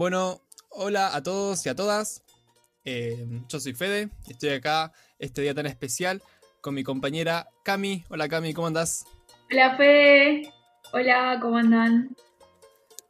[0.00, 2.24] Bueno, hola a todos y a todas.
[2.86, 6.22] Eh, yo soy Fede, estoy acá este día tan especial
[6.62, 8.04] con mi compañera Cami.
[8.08, 9.04] Hola Cami, ¿cómo andás?
[9.52, 10.50] Hola Fede,
[10.94, 12.16] hola, ¿cómo andan?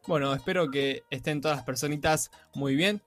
[0.08, 3.00] Bueno, espero que estén todas las personitas muy bien.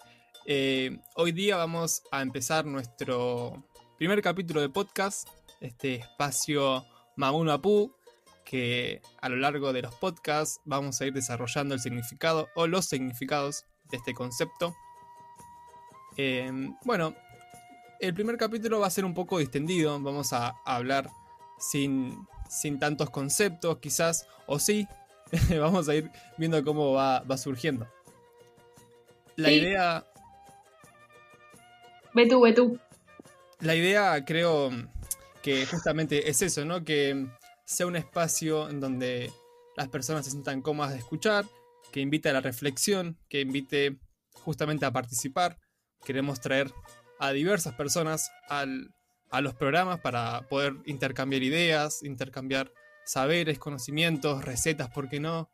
[0.46, 3.66] Eh, hoy día vamos a empezar nuestro
[3.98, 5.28] primer capítulo de podcast,
[5.60, 6.86] este espacio
[7.18, 7.94] Mamun Mapu,
[8.54, 12.86] que a lo largo de los podcasts vamos a ir desarrollando el significado o los
[12.86, 14.76] significados de este concepto.
[16.18, 16.52] Eh,
[16.86, 17.16] bueno,
[18.00, 21.10] el primer capítulo va a ser un poco distendido, vamos a, hablar
[21.58, 24.88] sin, sin, tantos conceptos quizás, o sí,
[25.60, 27.92] vamos a ir viendo cómo va, va surgiendo.
[29.36, 30.06] La idea...
[32.14, 32.80] Ve tú, ve tú.
[33.62, 34.70] La idea creo
[35.42, 36.84] que justamente es eso, ¿no?
[36.84, 37.26] Que
[37.66, 39.32] sea un espacio en donde
[39.76, 41.46] las personas se sientan cómodas de escuchar,
[41.92, 44.00] que invite a la reflexión, que invite
[44.34, 45.58] justamente a participar.
[46.06, 46.72] Queremos traer
[47.20, 52.72] a diversas personas a los programas para poder intercambiar ideas, intercambiar
[53.06, 55.50] saberes, conocimientos, recetas, ¿por qué no?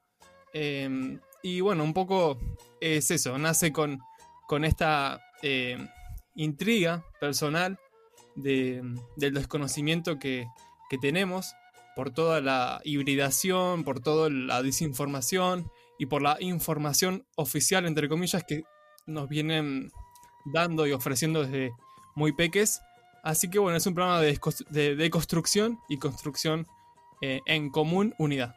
[0.53, 2.39] Em, y bueno, un poco
[2.81, 3.99] es eso, nace con,
[4.47, 5.77] con esta eh,
[6.35, 7.79] intriga personal
[8.35, 10.47] del desconocimiento que,
[10.89, 11.53] que tenemos
[11.99, 18.45] por toda la hibridación, por toda la desinformación y por la información oficial, entre comillas,
[18.45, 18.63] que
[19.05, 19.91] nos vienen
[20.45, 21.73] dando y ofreciendo desde
[22.15, 22.79] muy peques.
[23.21, 26.67] Así que bueno, es un programa de, de, construcción y construcción
[27.21, 28.55] eh, en común unidad.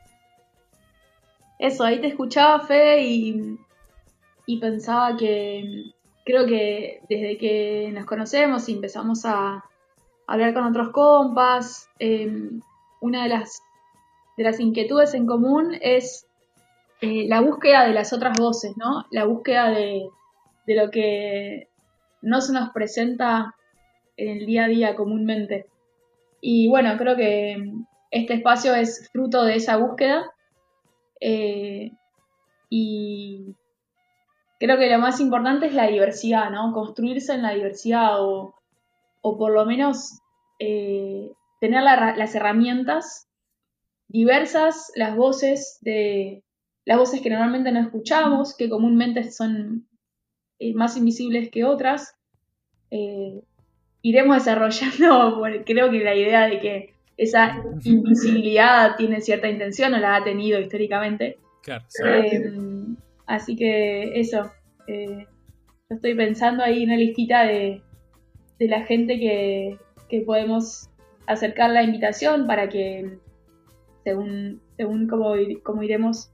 [1.59, 3.59] Eso, ahí te escuchaba, Fe, y,
[4.47, 5.83] y pensaba que
[6.25, 9.65] creo que desde que nos conocemos y empezamos a
[10.29, 12.31] hablar con otros compas, eh,
[13.03, 13.63] una de las,
[14.37, 16.27] de las inquietudes en común es
[17.01, 19.05] eh, la búsqueda de las otras voces, ¿no?
[19.11, 20.09] La búsqueda de,
[20.67, 21.69] de lo que
[22.23, 23.57] no se nos presenta
[24.17, 25.67] en el día a día comúnmente.
[26.41, 27.73] Y bueno, creo que
[28.11, 30.31] este espacio es fruto de esa búsqueda.
[31.21, 31.91] Eh,
[32.71, 33.57] y
[34.61, 36.73] creo que lo más importante es la diversidad, ¿no?
[36.73, 38.55] Construirse en la diversidad o,
[39.23, 40.21] o por lo menos
[40.61, 43.29] eh, tener las herramientas
[44.09, 46.43] diversas, las voces de
[46.85, 49.87] las voces que normalmente no escuchamos, que comúnmente son
[50.59, 52.17] eh, más invisibles que otras.
[52.91, 53.43] Eh,
[54.03, 60.17] iremos desarrollando, creo que la idea de que esa invisibilidad tiene cierta intención o la
[60.17, 61.39] ha tenido históricamente.
[61.63, 62.43] Claro, eh,
[63.27, 64.51] así que eso,
[64.89, 65.27] yo
[65.89, 67.83] estoy pensando ahí una listita de,
[68.59, 69.79] de la gente que,
[70.09, 70.89] que podemos
[71.27, 73.19] acercar la invitación para que,
[74.05, 76.31] según, según cómo, cómo iremos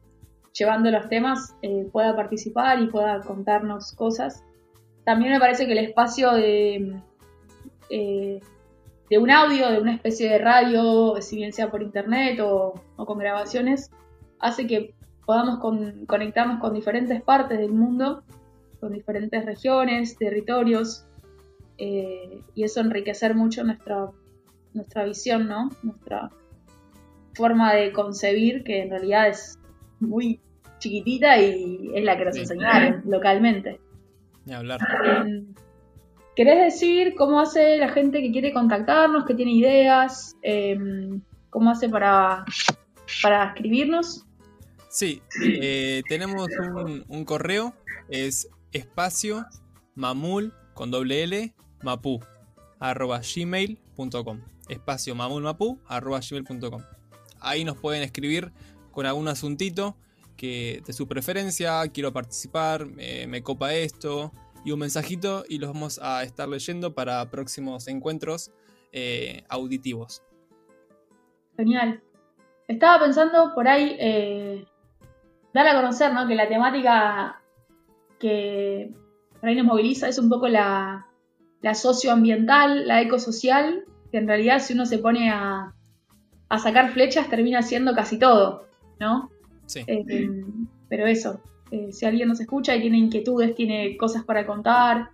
[0.52, 4.44] llevando los temas, eh, pueda participar y pueda contarnos cosas.
[5.04, 7.00] También me parece que el espacio de,
[7.90, 8.40] eh,
[9.08, 13.18] de un audio, de una especie de radio, si bien sea por internet o, con
[13.18, 13.90] grabaciones,
[14.40, 14.94] hace que
[15.24, 15.58] podamos
[16.06, 18.22] conectarnos con diferentes partes del mundo,
[18.80, 21.06] con diferentes regiones, territorios,
[21.78, 24.10] eh, y eso enriquecer mucho nuestra
[24.74, 25.70] nuestra visión, ¿no?
[25.82, 26.30] Nuestra
[27.34, 29.58] forma de concebir, que en realidad es
[30.00, 30.40] muy
[30.78, 33.80] chiquitita y es la que nos enseñaron localmente.
[34.44, 34.80] Ni hablar.
[35.04, 35.54] Em,
[36.36, 40.36] ¿Querés decir cómo hace la gente que quiere contactarnos, que tiene ideas?
[40.42, 42.44] Em, ¿Cómo hace para,
[43.22, 44.24] para escribirnos?
[44.88, 47.74] Sí, eh, tenemos un, un, correo,
[48.08, 49.46] es espacio
[49.94, 52.20] mamul con doble L mapu
[52.80, 56.82] arroba gmail.com espacio mamulmapu.gmail.com.
[57.40, 58.52] Ahí nos pueden escribir
[58.90, 59.96] con algún asuntito
[60.36, 64.32] que de su preferencia, quiero participar, me copa esto,
[64.64, 68.50] y un mensajito y los vamos a estar leyendo para próximos encuentros
[68.92, 70.22] eh, auditivos.
[71.56, 72.02] Genial.
[72.66, 74.66] Estaba pensando por ahí eh,
[75.54, 76.28] dar a conocer ¿no?
[76.28, 77.42] que la temática
[78.20, 78.92] que
[79.40, 81.06] por ahí nos moviliza es un poco la
[81.74, 85.74] socioambiental, la ecosocial que en realidad si uno se pone a,
[86.58, 88.66] sacar flechas termina siendo casi todo,
[88.98, 89.30] ¿no?
[89.66, 89.84] Sí.
[89.86, 90.44] Eh,
[90.88, 95.10] pero eso, eh, si alguien nos escucha y tiene inquietudes, tiene cosas para contar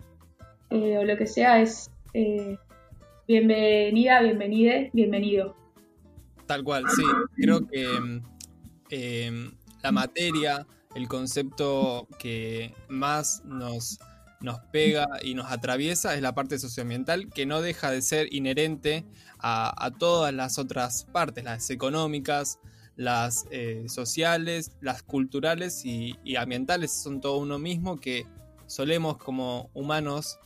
[0.71, 1.91] eh, o lo que sea, es
[3.27, 5.57] bienvenida, bienvenide, bienvenido.
[6.47, 7.03] Tal cual, sí.
[7.37, 7.89] Creo que
[8.91, 9.53] em,
[9.83, 13.99] la materia, el concepto que más nos
[14.45, 19.05] nos pega y nos atraviesa es la parte socioambiental que no deja de ser inherente
[19.39, 22.59] a, todas las otras partes, las económicas,
[22.97, 28.27] las eh, sociales, las culturales y, ambientales son todo uno mismo que
[28.67, 30.39] solemos como humanos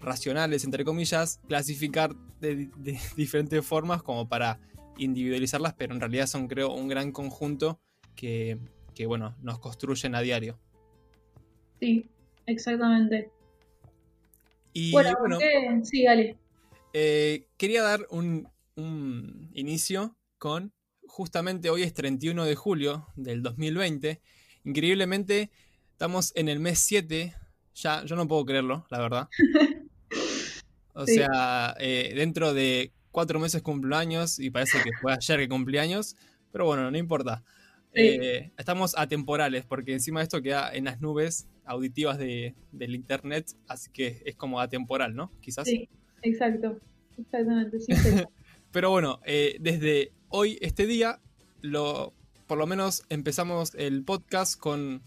[0.00, 2.70] racionales, entre comillas, clasificar de,
[3.16, 4.58] diferentes formas como para
[4.98, 7.80] individualizarlas, pero en realidad son creo un gran conjunto
[8.14, 8.58] que,
[9.06, 10.58] bueno, nos construyen a diario.
[11.80, 12.08] Sí,
[12.52, 13.30] exactamente.
[14.72, 15.16] Y bueno,
[15.82, 16.36] sí, dale.
[16.92, 20.72] Eh, quería dar un, un inicio con
[21.06, 24.20] justamente hoy es 31 de julio del 2020.
[24.64, 25.50] Increíblemente,
[25.90, 27.34] estamos en el mes 7.
[27.74, 29.28] Ya, yo no puedo creerlo, la verdad.
[30.94, 36.16] O sea, eh, dentro de cuatro meses cumpleaños y parece que fue ayer que cumpleaños,
[36.52, 37.42] pero bueno, no importa.
[37.94, 43.52] Eh, estamos atemporales porque encima de esto queda en las nubes auditivas de, del internet,
[43.68, 45.30] así que es como atemporal, ¿no?
[45.40, 45.66] Quizás.
[45.66, 45.88] Sí,
[46.22, 46.78] exacto,
[47.18, 47.80] exactamente.
[47.80, 47.92] Sí,
[48.72, 51.20] pero bueno, eh, desde hoy, este día,
[51.60, 52.12] lo,
[52.46, 55.02] por lo menos empezamos el podcast con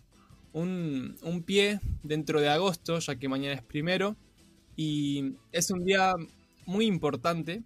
[0.55, 4.15] un, pie dentro de agosto, ya que mañana es primero.
[4.75, 6.13] Y es un día
[6.65, 7.63] muy importante.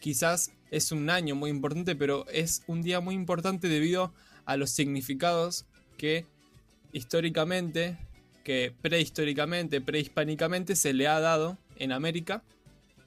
[0.00, 4.12] Quizás es un año muy importante, pero es un día muy importante debido
[4.44, 5.66] a los significados
[5.96, 6.26] que
[6.96, 7.98] históricamente,
[8.42, 12.42] que prehistóricamente, prehispánicamente se le ha dado en América,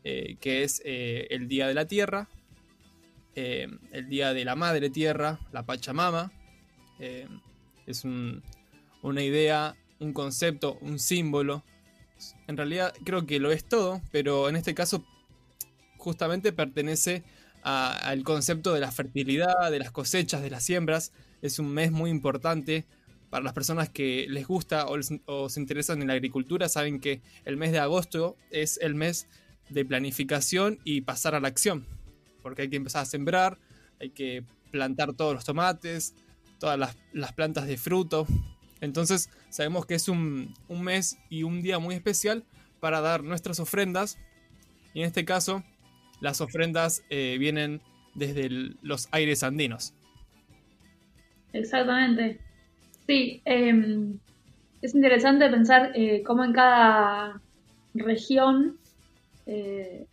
[0.04, 2.30] eh, que es eh, el Día de la Tierra,
[3.36, 6.32] eh, el Día de la Madre Tierra, la Pachamama.
[7.88, 11.64] Es una idea, un concepto, un símbolo.
[12.48, 15.04] En realidad creo que lo es todo, pero en este caso
[15.98, 17.24] justamente pertenece
[17.64, 21.12] al concepto de la fertilidad, de las cosechas, de las siembras.
[21.42, 22.86] Es un mes muy importante
[23.30, 26.70] para las personas que les gusta o, se interesan en la agricultura.
[26.70, 29.28] Saben que el mes de agosto es el mes
[29.70, 31.86] de planificación y pasar a la acción
[32.42, 33.58] porque hay que empezar a sembrar,
[34.00, 36.14] hay que plantar todos los tomates,
[36.60, 36.80] todas
[37.12, 38.26] las, plantas de fruto.
[38.82, 42.44] Entonces sabemos que es un, mes y un día muy especial
[42.80, 44.18] para dar nuestras ofrendas.
[44.94, 45.64] Y en este caso,
[46.22, 47.82] las ofrendas eh, vienen
[48.16, 48.50] desde
[48.82, 49.94] los aires andinos.
[51.54, 52.40] Exactamente.
[53.10, 54.20] Sí, em,
[54.84, 57.42] es interesante pensar eh, cómo en cada
[57.96, 58.78] región
[59.48, 60.06] eh,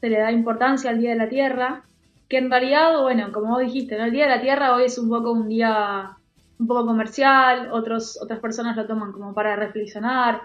[0.00, 1.82] se le da importancia al Día de la Tierra,
[2.28, 5.08] que en realidad, bueno, como vos dijiste, el Día de la Tierra hoy es un
[5.08, 6.16] poco un día
[6.60, 10.40] un poco comercial, otros, otras personas lo toman como para reflexionar,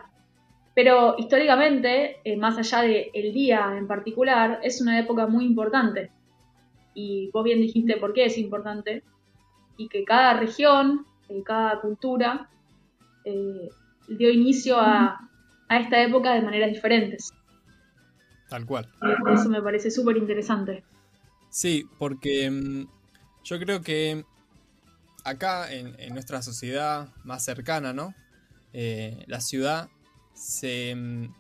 [0.74, 6.10] pero históricamente, eh, más allá del el día en particular, es una época muy importante.
[6.96, 9.04] Y vos bien dijiste por qué es importante,
[9.78, 12.50] y que cada región, eh, cada cultura,
[13.26, 13.70] eh,
[14.08, 15.30] dio inicio a,
[15.68, 17.32] a esta época de maneras diferentes.
[18.50, 18.88] Tal cual.
[19.34, 20.84] Eso me parece súper interesante.
[21.50, 22.88] Sí, porque mm,
[23.44, 24.26] yo creo que
[25.24, 28.14] acá en, nuestra sociedad más cercana, ¿no?
[28.74, 29.90] Eh, la ciudad,
[30.34, 31.34] se, mm,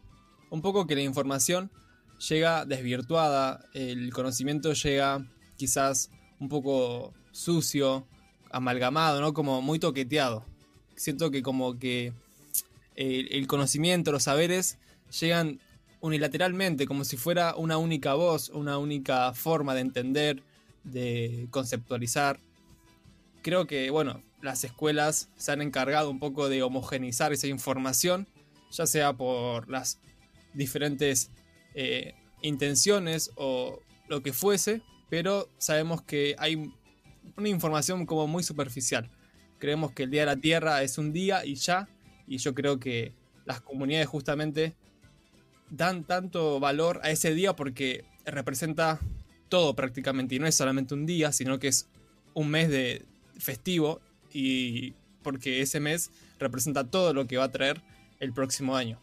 [0.52, 1.72] un poco que la información
[2.30, 5.26] llega desvirtuada, el conocimiento llega
[5.58, 6.10] quizás
[6.40, 8.08] un poco sucio,
[8.54, 9.34] amalgamado, ¿no?
[9.34, 10.46] Como muy toqueteado.
[10.96, 12.14] Siento que como que
[12.96, 14.78] el, el conocimiento, los saberes
[15.20, 15.60] llegan
[16.00, 20.44] unilateralmente, como si fuera una única voz, una única forma de entender,
[20.84, 22.40] de conceptualizar.
[23.42, 28.28] Creo que, bueno, las escuelas se han encargado un poco de homogenizar esa información,
[28.72, 30.00] ya sea por las
[30.54, 31.30] diferentes
[31.74, 33.80] eh, intenciones o
[34.10, 36.74] lo que fuese, pero sabemos que hay
[37.38, 39.10] una información como muy superficial.
[39.60, 41.88] Creemos que el Día de la Tierra es un día y ya,
[42.28, 43.14] y yo creo que
[43.46, 44.76] las comunidades justamente
[45.70, 49.00] dan tanto valor a ese día porque representa
[49.50, 51.88] todo prácticamente y no es solamente un día, sino que es
[52.34, 53.06] un mes de
[53.38, 54.02] festivo
[54.32, 57.82] y porque ese mes representa todo lo que va a traer
[58.20, 59.00] el próximo año.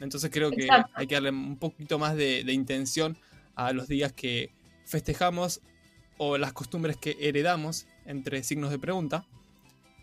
[0.00, 3.16] Entonces creo que hay que darle un poquito más de, intención
[3.54, 4.50] a los días que
[4.84, 5.60] festejamos
[6.18, 9.24] o las costumbres que heredamos entre signos de pregunta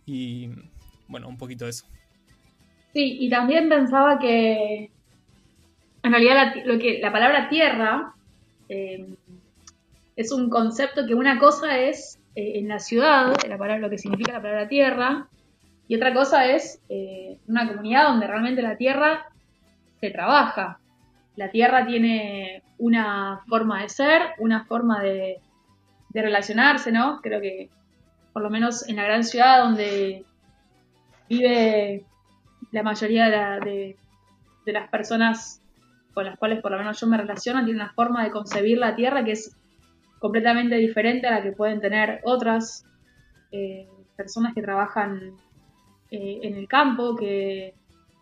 [0.05, 0.49] y
[1.07, 1.85] bueno, un poquito de eso.
[2.93, 4.91] Sí, y también pensaba que
[6.03, 8.13] en realidad la, lo que, la palabra tierra
[8.69, 9.07] eh,
[10.15, 13.97] es un concepto que una cosa es eh, en la ciudad, la palabra, lo que
[13.97, 15.27] significa la palabra tierra,
[15.87, 19.27] y otra cosa es eh, una comunidad donde realmente la tierra
[19.99, 20.79] se trabaja.
[21.35, 25.39] La tierra tiene una forma de ser, una forma de,
[26.21, 27.19] relacionarse, ¿no?
[27.21, 27.69] Creo que
[28.31, 30.25] por lo menos en la gran ciudad donde
[31.29, 32.05] vive
[32.71, 33.95] la mayoría de,
[34.65, 35.61] de las personas
[36.13, 38.95] con las cuales por lo menos yo me relaciono, tiene una forma de concebir la
[38.95, 39.55] Tierra que es
[40.19, 42.85] completamente diferente a la que pueden tener otras
[43.51, 45.33] eh, personas que trabajan
[46.11, 47.73] eh, en el campo, que,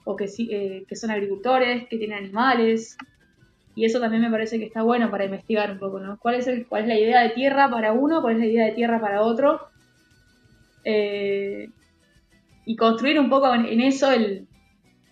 [0.05, 2.97] o que, eh, que son agricultores, que tienen animales.
[3.75, 6.17] Y eso también me parece que está bueno para investigar un poco, ¿no?
[6.19, 8.21] ¿Cuál es, el, cuál es la idea de tierra para uno?
[8.21, 9.67] ¿Cuál es la idea de tierra para otro?
[12.65, 14.47] y construir un poco en, eso el,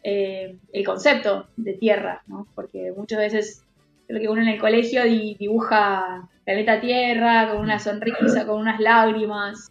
[0.01, 2.47] el concepto de tierra, ¿no?
[2.55, 3.63] Porque muchas veces
[4.09, 9.69] creo que uno en el colegio dibuja planeta Tierra con una sonrisa, con unas lágrimas,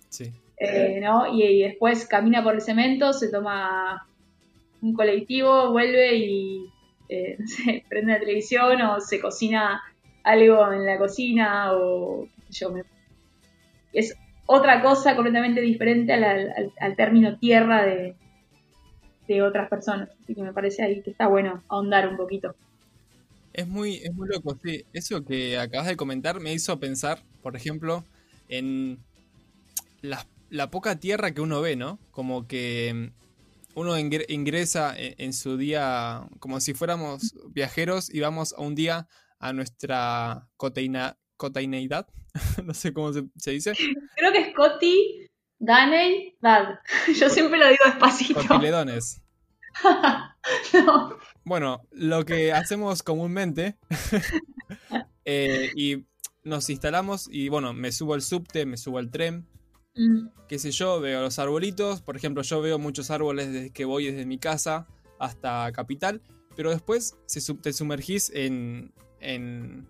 [0.59, 1.27] eh, ¿no?
[1.35, 4.07] Y, después camina por el cemento, se toma
[4.81, 6.71] un colectivo, vuelve y
[7.09, 7.39] eh,
[7.89, 9.83] prende la televisión o se cocina
[10.25, 12.75] algo en la cocina o yo.
[13.93, 14.15] Es
[14.47, 18.15] otra cosa completamente diferente al, término tierra de,
[19.27, 20.11] de otras personas.
[20.23, 22.55] Así que me parece ahí que está bueno ahondar un poquito.
[23.53, 24.85] Es muy, es muy loco, sí.
[24.93, 28.05] Eso que acabas de comentar me hizo pensar, por ejemplo,
[28.49, 28.99] en
[30.01, 31.99] la, poca tierra que uno ve, ¿no?
[32.11, 33.11] Como que
[33.75, 39.09] uno ingresa e, en, su día como si fuéramos viajeros y vamos a un día
[39.39, 42.09] a nuestra coteina, coteineidad.
[42.65, 43.73] no sé cómo se, dice.
[44.17, 46.81] Creo que es coti, danei, dad.
[47.19, 48.41] Yo siempre lo digo despacito.
[48.47, 49.23] Cotiledones.
[50.73, 51.17] no.
[51.45, 53.77] Bueno, lo que hacemos comúnmente
[55.25, 56.05] eh, y
[56.43, 59.47] nos instalamos y bueno, me subo al subte, me subo al tren,
[59.99, 60.31] mm.
[60.49, 64.07] qué sé yo, veo los arbolitos, por ejemplo, yo veo muchos árboles desde que voy
[64.07, 64.87] desde mi casa
[65.19, 66.23] hasta Capital,
[66.57, 67.17] pero después
[67.63, 69.87] te sumergís en, en,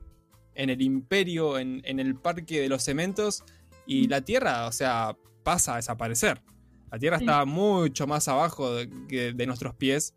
[0.55, 3.45] el imperio, en, el parque de los cementos
[3.87, 4.11] y mm.
[4.11, 6.43] la tierra, o sea, pasa a desaparecer.
[6.91, 10.15] La tierra está mucho más abajo de, de nuestros pies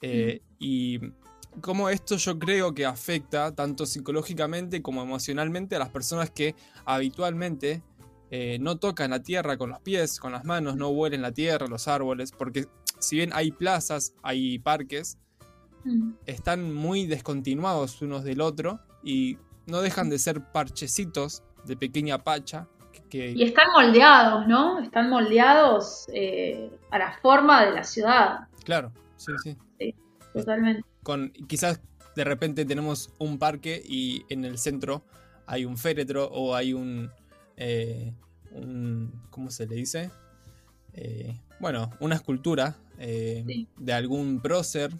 [0.00, 1.00] eh, y
[1.60, 6.54] cómo esto yo creo que afecta tanto psicológicamente como emocionalmente a las personas que
[6.84, 7.82] habitualmente
[8.30, 11.66] eh, no tocan la tierra con los pies, con las manos, no huelen la tierra,
[11.66, 12.66] los árboles, porque
[12.98, 15.18] si bien hay plazas, hay parques,
[15.84, 16.12] mm.
[16.26, 22.68] están muy descontinuados unos del otro y no dejan de ser parchecitos de pequeña pacha.
[23.08, 24.80] Que, Y están moldeados, ¿no?
[24.80, 28.40] Están moldeados eh, a la forma de la ciudad.
[28.64, 29.56] Claro, sí, sí.
[30.34, 30.84] Totalmente.
[31.02, 31.80] Con, quizás
[32.14, 35.04] de repente tenemos un parque y en el centro
[35.46, 37.10] hay un féretro o hay un,
[37.58, 38.14] eh,
[39.30, 40.10] ¿cómo se le dice?
[40.94, 43.44] Eh, bueno, una escultura eh,
[43.76, 44.94] de algún prócer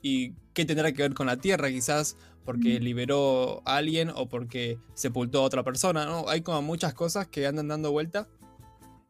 [0.00, 4.78] y qué tendrá que ver con la tierra quizás porque liberó a alguien o porque
[4.92, 6.28] sepultó a otra persona, ¿no?
[6.28, 8.28] Hay como muchas cosas que andan dando vuelta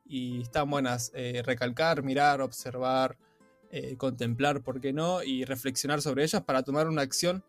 [0.06, 1.11] y están buenas
[1.42, 3.18] recalcar, mirar, observar,
[3.96, 5.25] contemplar, ¿por qué no?
[5.25, 7.42] Y reflexionar sobre ellas para tomar una acción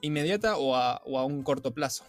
[0.00, 2.04] inmediata o a, un corto plazo.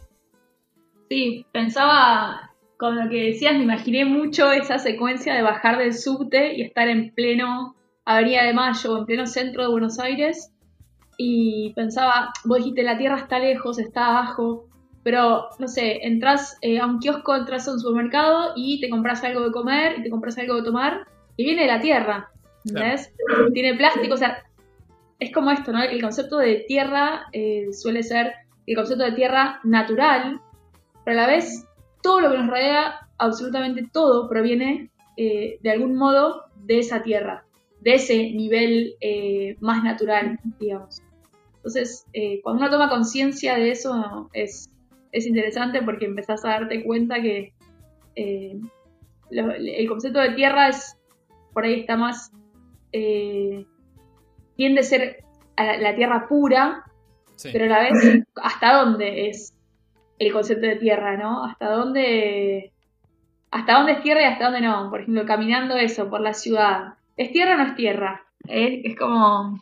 [1.10, 6.56] Sí, pensaba, con lo que decías, me imaginé mucho esa secuencia de bajar del subte
[6.56, 10.52] y estar en pleno Avenida de Mayo, en pleno centro de Buenos Aires.
[11.18, 14.68] Y pensaba, vos dijiste, la tierra está lejos, está abajo,
[15.04, 19.24] pero no sé, entras eh, a un kiosco, entras a un supermercado y te compras
[19.24, 22.30] algo de comer y te compras algo de tomar y viene de la tierra.
[22.66, 23.14] ¿Entendés?
[23.54, 24.44] Tiene plástico, o sea,
[25.20, 25.82] es como esto, ¿no?
[25.82, 28.34] El concepto de tierra eh, suele ser
[28.66, 30.42] el concepto de tierra natural,
[31.08, 31.66] pero a la vez
[32.04, 37.46] todo lo que nos rodea, absolutamente todo, proviene eh, de algún modo de esa tierra,
[37.80, 41.02] de ese nivel eh, más natural, digamos.
[41.56, 42.06] Entonces,
[42.44, 44.70] cuando uno toma conciencia de eso, es,
[45.14, 47.54] es, interesante porque empezás a darte cuenta que
[48.16, 50.98] el concepto de tierra es,
[51.54, 52.34] por ahí está más
[52.92, 53.66] eh,
[54.58, 55.24] tiende a ser
[55.56, 56.84] la, tierra pura,
[57.42, 59.57] pero a la vez, ¿hasta dónde es
[60.20, 61.46] el concepto de tierra, no?
[61.46, 62.72] ¿Hasta dónde,
[63.52, 64.90] hasta dónde es tierra y hasta dónde no?
[64.90, 66.96] Por ejemplo, caminando eso por la ciudad.
[67.16, 68.26] ¿Es tierra o no es tierra?
[68.48, 69.60] Es como,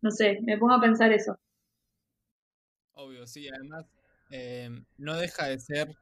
[0.00, 1.38] no sé, me pongo a pensar eso.
[2.94, 3.86] Obvio, sí, además
[4.30, 5.96] eh, no deja de ser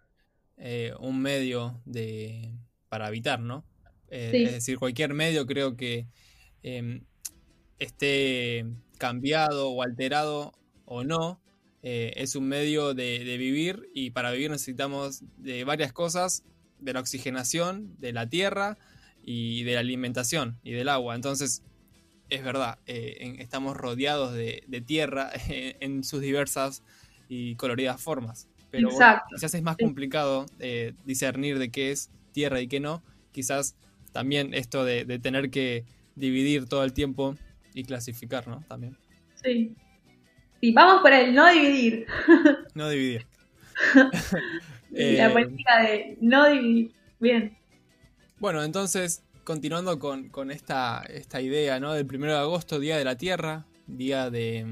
[0.57, 2.53] eh, un medio de,
[2.89, 3.65] para habitar, ¿no?
[4.09, 6.09] Es decir, cualquier medio creo que
[6.63, 7.05] Em,
[7.79, 8.67] esté
[8.99, 10.53] cambiado o alterado
[10.85, 11.41] o no,
[11.83, 16.45] eh, es un medio de, vivir y para vivir necesitamos de varias cosas,
[16.79, 18.79] de la oxigenación, de la tierra
[19.23, 21.15] y de la alimentación y del agua.
[21.15, 21.63] Entonces,
[22.29, 26.83] es verdad, eh, estamos rodeados de, tierra en sus diversas
[27.29, 28.49] y coloridas formas.
[28.71, 33.03] Pero quizás es más complicado eh, discernir de qué es tierra y qué no.
[33.33, 33.75] Quizás
[34.13, 35.85] también esto de tener que
[36.15, 37.37] dividir todo el tiempo
[37.75, 38.65] y clasificar, ¿no?
[38.69, 38.97] También.
[39.43, 39.75] Sí.
[40.61, 42.07] Sí, vamos por el no dividir.
[42.75, 43.27] No dividir.
[44.91, 46.93] la eh, política de no dividir.
[47.19, 47.57] Bien.
[48.39, 51.93] Bueno, entonces, continuando con, esta, esta, idea, ¿no?
[51.93, 54.67] Del primero de agosto, Día de la Tierra, Día de,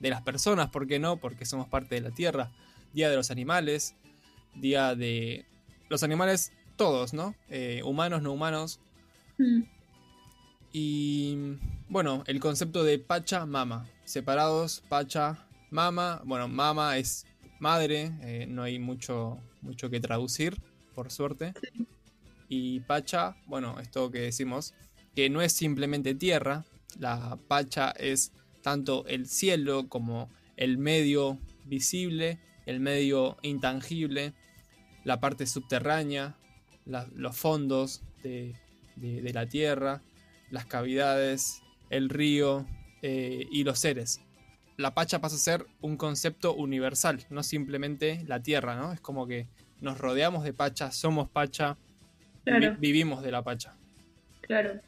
[0.00, 1.18] de las personas, ¿por qué no?
[1.18, 2.50] Porque somos parte de la Tierra.
[2.92, 3.94] Día de los animales,
[4.54, 5.46] Día de
[5.88, 7.34] los animales todos, ¿no?
[7.50, 8.80] Eh, humanos, no humanos.
[9.36, 9.62] Mm.
[10.72, 11.56] Y
[11.88, 13.88] bueno, el concepto de Pacha, Mama.
[14.04, 16.22] Separados, Pacha, Mama.
[16.24, 17.26] Bueno, Mama es
[17.58, 20.60] madre, eh, no hay mucho, mucho que traducir,
[20.94, 21.52] por suerte.
[22.48, 24.74] Y Pacha, bueno, esto que decimos,
[25.14, 26.64] que no es simplemente tierra,
[26.98, 34.34] la Pacha es tanto el cielo como el medio visible, el medio intangible,
[35.04, 36.36] la parte subterránea,
[36.84, 38.54] los fondos de,
[39.32, 40.02] la tierra,
[40.50, 42.66] las cavidades, el río
[43.02, 44.20] eh, y los seres.
[44.76, 48.92] La pacha pasa a ser un concepto universal, no simplemente la tierra, ¿no?
[48.92, 49.46] Es como que
[49.80, 51.76] nos rodeamos de pacha, somos pacha,
[52.78, 53.74] vivimos de la pacha.
[54.42, 54.80] Claro.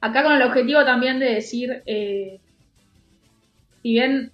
[0.00, 2.40] Acá con el objetivo también de decir, eh,
[3.82, 4.32] si bien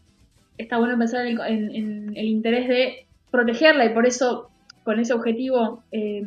[0.56, 4.50] está bueno pensar en el, interés de protegerla y por eso
[4.84, 6.22] con ese objetivo eh,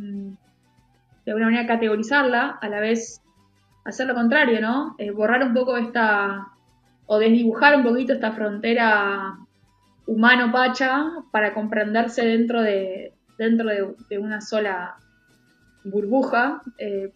[1.26, 3.22] de alguna manera categorizarla, a la vez
[3.84, 4.96] hacer lo contrario, ¿no?
[4.98, 6.48] Eh, borrar un poco esta,
[7.06, 9.38] o desdibujar un poquito esta frontera
[10.06, 14.98] humano-pacha para comprenderse dentro de, dentro de, una sola
[15.84, 17.12] burbuja eh,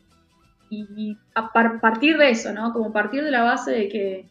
[0.70, 2.74] y, a partir de eso, ¿no?
[2.74, 4.30] Como partir de la base de que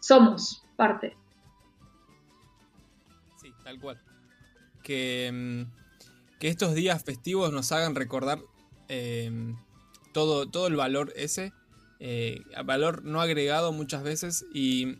[0.00, 1.16] somos parte.
[3.36, 4.00] Sí, tal cual.
[4.82, 8.38] Que, mm, que estos días festivos nos hagan recordar
[8.88, 9.56] Em,
[10.12, 11.52] todo, todo el valor ese,
[12.00, 14.98] eh, valor no agregado muchas veces y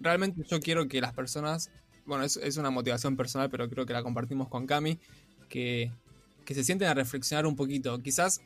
[0.00, 1.70] realmente yo quiero que las personas,
[2.06, 4.98] bueno, es, es, una motivación personal, pero creo que la compartimos con Cami,
[5.48, 5.90] que,
[6.44, 7.98] que se sienten a reflexionar un poquito.
[8.00, 8.40] Quizás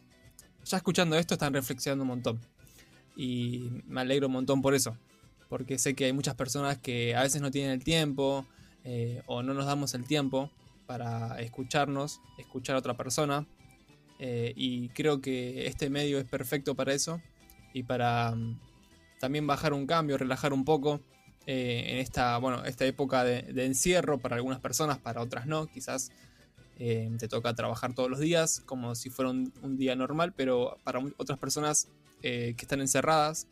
[0.64, 2.40] ya escuchando esto están reflexionando un montón
[3.16, 4.96] y me alegro un montón por eso,
[5.48, 8.46] porque sé que hay muchas personas que a veces no tienen el tiempo
[8.84, 10.50] eh, o no nos damos el tiempo
[10.86, 13.46] para escucharnos, escuchar a otra persona
[14.18, 17.20] eh, y creo que este medio es perfecto para eso
[17.76, 18.58] y para mm,
[19.20, 21.02] también bajar un cambio, relajar un poco
[21.46, 26.10] eh, en esta, bueno, esta época de, encierro para algunas personas, para otras no, quizás
[26.78, 31.00] eh, te toca trabajar todos los días como si fuera un, día normal, pero para
[31.18, 31.88] otras personas
[32.22, 33.46] que están encerradas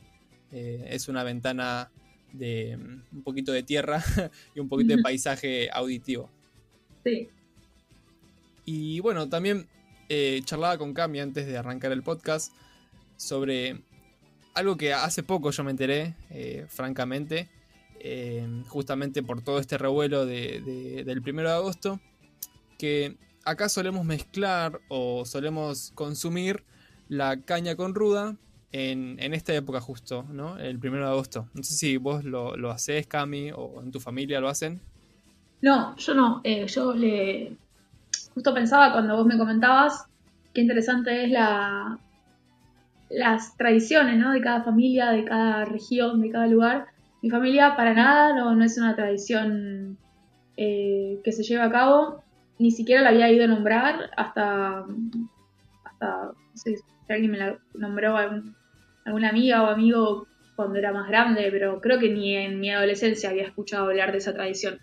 [0.51, 1.91] es una ventana
[2.33, 4.03] de mm, un poquito de tierra
[4.55, 6.31] y un poquito de paisaje auditivo.
[7.05, 7.29] Sí.
[8.65, 9.69] Y bueno, también
[10.09, 12.55] eh, charlaba con Cami antes de arrancar el podcast
[13.17, 13.83] sobre
[14.55, 17.49] algo que hace poco yo me enteré, eh, francamente,
[18.01, 22.01] eh, justamente por todo este revuelo del 1 de agosto,
[22.79, 26.65] que acá solemos mezclar o solemos consumir
[27.09, 28.37] la caña con ruda
[28.73, 30.59] en, esta época justo, ¿no?
[30.59, 31.49] El 1 de agosto.
[31.55, 34.81] No sé si vos lo, lo haces, Cami, o en tu familia lo hacen.
[35.63, 36.43] No, yo no.
[36.43, 37.57] yo le,
[38.35, 40.07] justo pensaba cuando vos me comentabas
[40.53, 41.99] qué interesante es la,
[43.15, 44.33] las tradiciones ¿no?
[44.33, 46.87] de cada familia, de cada región, de cada lugar.
[47.23, 49.97] Mi familia para nada no, no es una tradición
[50.57, 52.23] eh, que se lleva a cabo,
[52.59, 54.85] ni siquiera la había ido a nombrar hasta,
[55.85, 58.17] hasta no sé si alguien me la nombró
[59.05, 63.31] alguna amiga o amigo cuando era más grande, pero creo que ni en mi adolescencia
[63.31, 64.79] había escuchado hablar de esa tradición.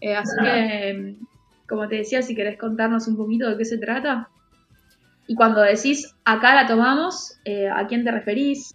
[0.00, 1.16] Eh, así que
[1.68, 4.28] como te decía, si querés contarnos un poquito de qué se trata.
[5.26, 8.74] Y cuando decís acá la tomamos, eh, ¿a quién te referís?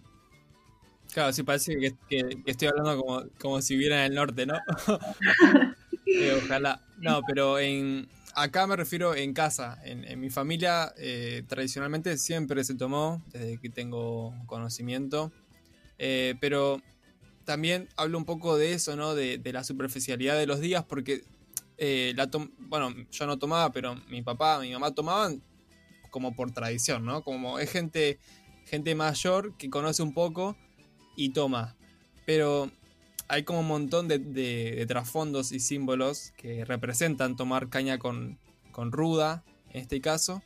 [1.12, 1.76] Claro, sí, parece
[2.08, 4.54] que, estoy hablando como, si viviera en el norte, ¿no?
[6.04, 6.82] Eh, ojalá.
[6.98, 9.78] No, pero en, acá me refiero en casa.
[9.82, 15.32] En, mi familia, eh, tradicionalmente siempre se tomó, desde que tengo conocimiento.
[15.96, 16.82] pero
[17.44, 19.14] también hablo un poco de eso, ¿no?
[19.14, 21.22] De, de la superficialidad de los días, porque
[21.78, 25.40] la bueno, yo no tomaba, pero mi papá, mi mamá tomaban
[26.12, 27.24] como por tradición, ¿no?
[27.24, 28.20] Como es gente,
[28.66, 30.56] gente mayor que conoce un poco
[31.16, 31.74] y toma.
[32.24, 32.70] Pero
[33.26, 38.38] hay como un montón de, trasfondos y símbolos que representan tomar caña con,
[38.72, 40.40] ruda, en este caso,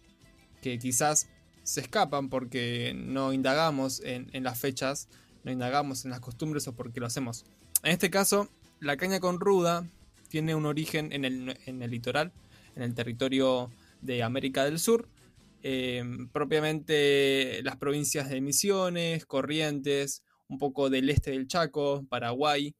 [0.63, 1.29] que quizás
[1.65, 5.09] se escapan porque no indagamos en, en las fechas,
[5.45, 7.45] no indagamos en las costumbres o porque lo hacemos.
[7.83, 8.49] En este caso,
[8.81, 9.87] la caña con ruda
[10.29, 12.33] tiene un origen en el, litoral,
[12.75, 13.71] en el territorio
[14.03, 15.09] de América del Sur,
[15.69, 22.77] eh, propiamente las provincias de Misiones, Corrientes, un poco del este del Chaco, Paraguay,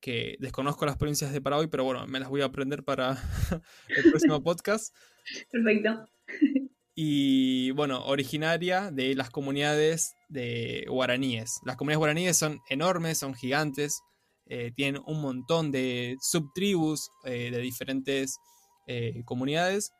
[0.00, 3.18] que desconozco las provincias de Paraguay, pero bueno, me las voy a aprender para
[3.88, 4.94] el próximo podcast.
[5.50, 6.08] Perfecto.
[6.96, 11.58] Y bueno, originaria de las comunidades de guaraníes.
[11.64, 14.00] Las comunidades guaraníes son enormes, son gigantes,
[14.46, 18.38] eh, tienen un montón de subtribus eh, de diferentes
[18.86, 19.90] eh, comunidades,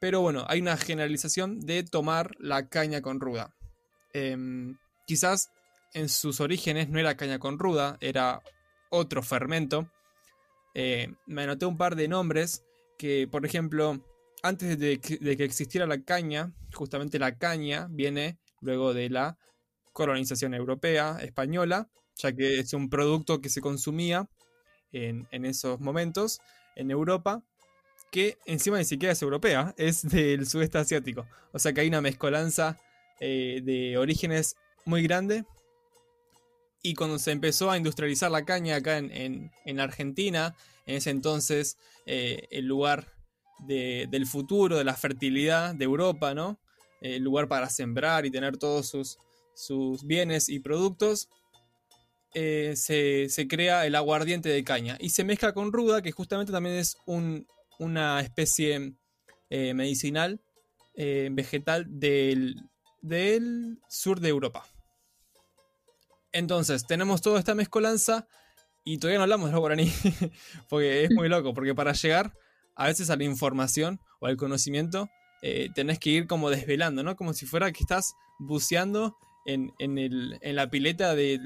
[0.00, 3.54] pero bueno, hay una generalización de tomar la caña con ruda.
[4.12, 5.50] Em, quizás
[5.94, 8.42] en sus orígenes no era caña con ruda, era
[8.90, 9.90] otro fermento.
[10.74, 12.62] me anoté un par de nombres
[12.98, 14.04] que, por ejemplo,
[14.42, 19.38] antes de que existiera la caña, justamente la caña viene luego de la
[19.92, 24.28] colonización europea, española, ya que es un producto que se consumía
[24.92, 26.40] en, esos momentos
[26.76, 27.42] en Europa,
[28.10, 31.26] que encima ni siquiera es europea, es del sudeste asiático.
[31.52, 32.78] O sea que hay una mezcolanza
[33.20, 35.44] eh, de orígenes muy grande.
[36.82, 40.54] Y cuando se empezó a industrializar la caña acá en, Argentina,
[40.86, 43.12] en ese entonces eh, el lugar
[43.66, 46.60] del futuro, de la fertilidad de Europa, ¿no?
[47.00, 49.18] El lugar para sembrar y tener todos sus,
[49.54, 51.28] sus bienes y productos,
[52.34, 56.76] eh, se, crea el aguardiente de caña y se mezcla con ruda, que justamente también
[56.76, 56.96] es
[57.78, 58.94] una especie
[59.50, 60.40] eh, medicinal
[60.94, 62.56] eh, vegetal del,
[63.00, 64.66] del, sur de Europa.
[66.32, 68.26] Entonces, tenemos toda esta mezcolanza
[68.84, 69.92] y todavía no hablamos de los guaraní,
[70.68, 72.32] porque es muy loco, porque para llegar
[72.76, 75.08] a veces a la información o al conocimiento
[75.74, 77.14] tenés que ir como desvelando, ¿no?
[77.14, 79.16] Como si fuera que estás buceando
[79.48, 81.40] en, la pileta de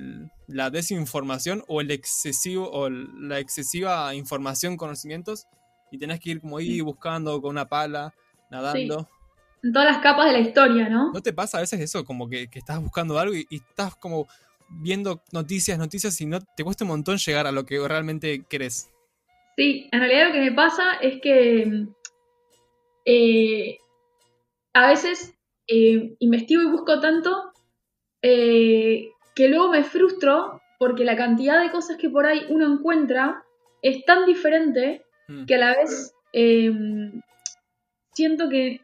[0.49, 5.47] la desinformación o el excesivo o la excesiva información, conocimientos,
[5.92, 8.14] y tenés que ir como ahí buscando con una pala,
[8.50, 9.09] nadando.
[9.62, 11.12] En todas las capas de la historia, ¿no?
[11.12, 12.05] ¿No te pasa a veces eso?
[12.05, 14.26] Como que, estás buscando algo y, estás como
[14.70, 18.90] viendo noticias, noticias y no te cuesta un montón llegar a lo que realmente querés.
[19.57, 21.87] Sí, en realidad lo que me pasa es que
[23.05, 23.78] eh,
[24.72, 25.35] a veces
[25.66, 27.52] eh, investigo y busco tanto
[28.22, 33.44] eh, que luego me frustro porque la cantidad de cosas que por ahí uno encuentra
[33.83, 35.47] es tan diferente mm.
[35.47, 37.21] que a la vez em,
[38.12, 38.81] siento que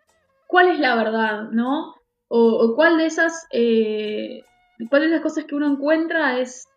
[0.47, 1.95] cuál es la verdad, ¿no?
[2.29, 4.43] O, cuál de esas eh,
[4.91, 6.69] cuál de las cosas que uno encuentra es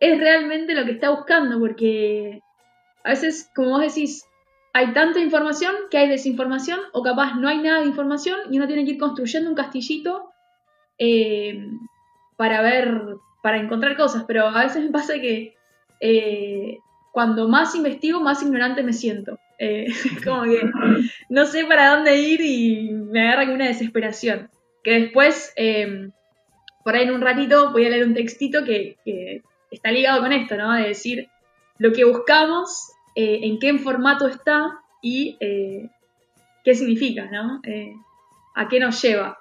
[0.00, 2.40] es realmente lo que está buscando, porque
[3.04, 4.26] a veces, como vos decís,
[4.74, 8.66] hay tanta información que hay desinformación, o capaz no hay nada de información y uno
[8.66, 10.30] tiene que ir construyendo un castillito
[10.98, 11.68] eh,
[12.36, 15.54] para ver, para encontrar cosas, pero a veces me pasa que
[16.00, 16.78] eh,
[17.14, 19.38] cuando más investigo, más ignorante me siento.
[19.60, 19.86] Eh,
[20.24, 20.60] como que
[21.28, 24.50] no sé para dónde ir y me agarra una desesperación.
[24.82, 26.10] Que después, em,
[26.82, 28.96] por ahí en un ratito, voy a leer un textito que,
[29.70, 30.72] está ligado con esto, ¿no?
[30.72, 31.28] De decir
[31.78, 37.60] lo que buscamos, en qué formato está y qué significa, ¿no?
[38.54, 39.38] a qué nos lleva.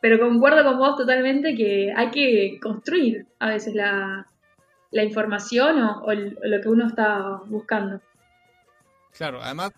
[0.00, 4.24] Pero concuerdo con vos totalmente que hay que construir a veces la,
[4.90, 8.00] información o, lo que uno está buscando.
[9.12, 9.72] Claro, además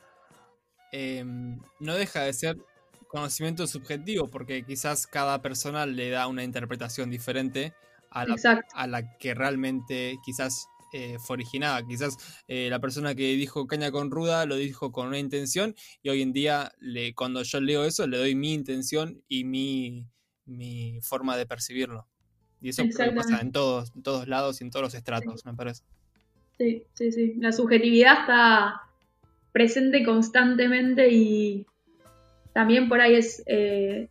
[0.92, 2.56] em, no deja de ser
[3.08, 7.74] conocimiento subjetivo porque quizás cada persona le da una interpretación diferente
[8.10, 8.36] a la,
[8.74, 11.86] a la que realmente quizás eh, fue originada.
[11.86, 12.16] Quizás
[12.48, 16.22] eh, la persona que dijo caña con ruda lo dijo con una intención y hoy
[16.22, 20.06] en día le, cuando yo leo eso le doy mi intención y mi,
[20.46, 22.08] mi forma de percibirlo.
[22.60, 25.82] Y eso pasa en todos, en todos lados y en todos los estratos, me parece.
[26.58, 27.34] Sí, sí, sí.
[27.38, 28.82] La subjetividad está
[29.52, 31.66] presente constantemente y
[32.52, 34.08] también por ahí es, eh,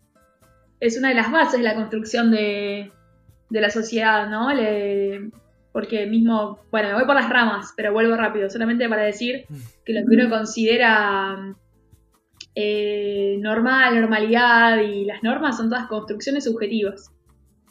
[0.79, 2.91] es una de las bases de la construcción de,
[3.49, 4.53] de la sociedad, ¿no?
[4.53, 5.29] Le,
[5.71, 9.45] porque mismo, bueno, me voy por las ramas, pero vuelvo rápido, solamente para decir
[9.85, 11.55] que lo que uno considera
[12.55, 17.11] eh, normal, normalidad y las normas son todas construcciones subjetivas.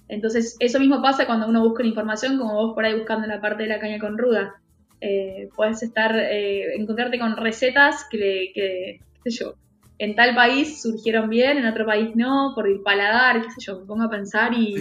[0.09, 3.65] Entonces, eso mismo pasa cuando uno busca información, como vos por ahí buscando la parte
[3.65, 4.55] de la caña con ruda.
[5.01, 9.55] Eh, puedes estar, eh, encontrarte con recetas que, qué sé yo,
[9.99, 13.81] en tal país surgieron bien, en otro país no, por el paladar, qué sé yo,
[13.81, 14.77] me pongo a pensar y,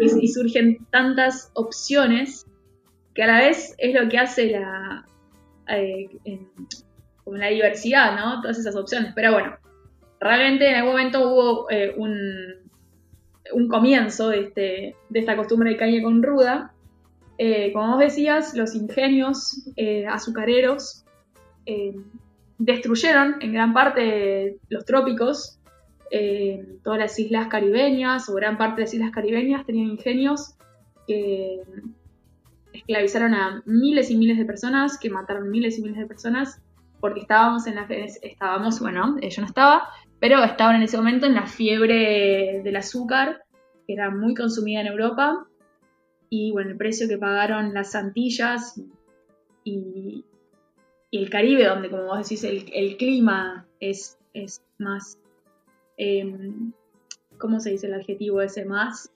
[0.00, 2.46] y, surgen tantas opciones
[3.14, 5.04] que a la vez es lo que hace la,
[5.68, 6.08] eh,
[7.24, 8.40] como la diversidad, ¿no?
[8.40, 9.12] Todas esas opciones.
[9.14, 9.56] Pero bueno,
[10.20, 12.14] realmente en algún momento hubo eh, un,
[13.68, 16.72] comienzo de, este, de esta costumbre de caña con ruda.
[17.38, 19.68] Eh, como vos decías, los ingenios
[20.08, 21.04] azucareros
[22.58, 25.60] destruyeron en gran parte los trópicos,
[26.82, 30.54] todas las islas caribeñas o gran parte de las islas caribeñas tenían ingenios
[31.06, 31.62] que
[32.72, 36.60] esclavizaron a miles y miles de personas, que mataron miles y miles de personas,
[37.00, 37.86] porque estábamos en la
[38.22, 39.88] estábamos, bueno, eh, yo no estaba,
[40.20, 43.44] pero estaban en ese momento en la fiebre del azúcar,
[43.86, 45.46] que era muy consumida en Europa,
[46.30, 48.80] y bueno, el precio que pagaron las Antillas
[49.64, 50.24] y,
[51.10, 55.18] el Caribe, donde como vos decís, el, clima es, es más,
[55.96, 56.72] em,
[57.38, 58.66] ¿cómo se dice el adjetivo ese?
[58.66, 59.10] Más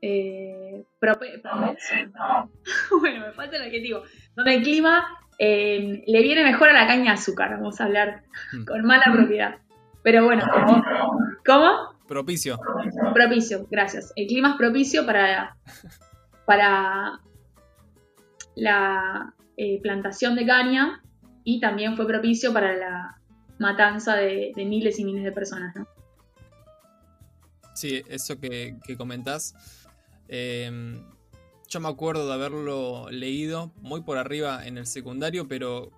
[0.00, 0.84] eh,
[3.00, 4.02] bueno, me falta el adjetivo.
[4.36, 5.04] Donde el clima
[5.38, 8.64] em, le viene mejor a la caña de azúcar, vamos a hablar hmm.
[8.64, 9.58] con mala propiedad.
[10.08, 10.42] Pero bueno,
[11.44, 11.94] ¿cómo?
[12.06, 12.58] Propicio.
[13.12, 14.10] Propicio, gracias.
[14.16, 15.54] El clima es propicio para,
[16.46, 17.20] para
[18.54, 21.02] la eh, plantación de caña
[21.44, 23.20] y también fue propicio para la
[23.58, 25.86] matanza de, miles y miles de personas, ¿no?
[27.74, 29.54] Sí, eso que, que comentás.
[30.26, 31.04] Em,
[31.68, 35.90] yo me acuerdo de haberlo leído muy por arriba en el secundario, pero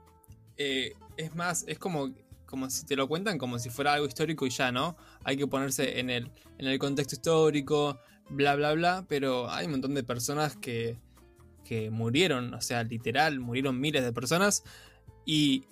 [0.56, 2.10] eh, es más, es como
[2.50, 4.96] como si te lo cuentan como si fuera algo histórico y ya, ¿no?
[5.24, 9.72] Hay que ponerse en el, en el contexto histórico, bla, bla, bla, pero hay un
[9.72, 10.98] montón de personas que,
[11.64, 14.64] que murieron, o sea, literal, murieron miles de personas
[15.24, 15.64] y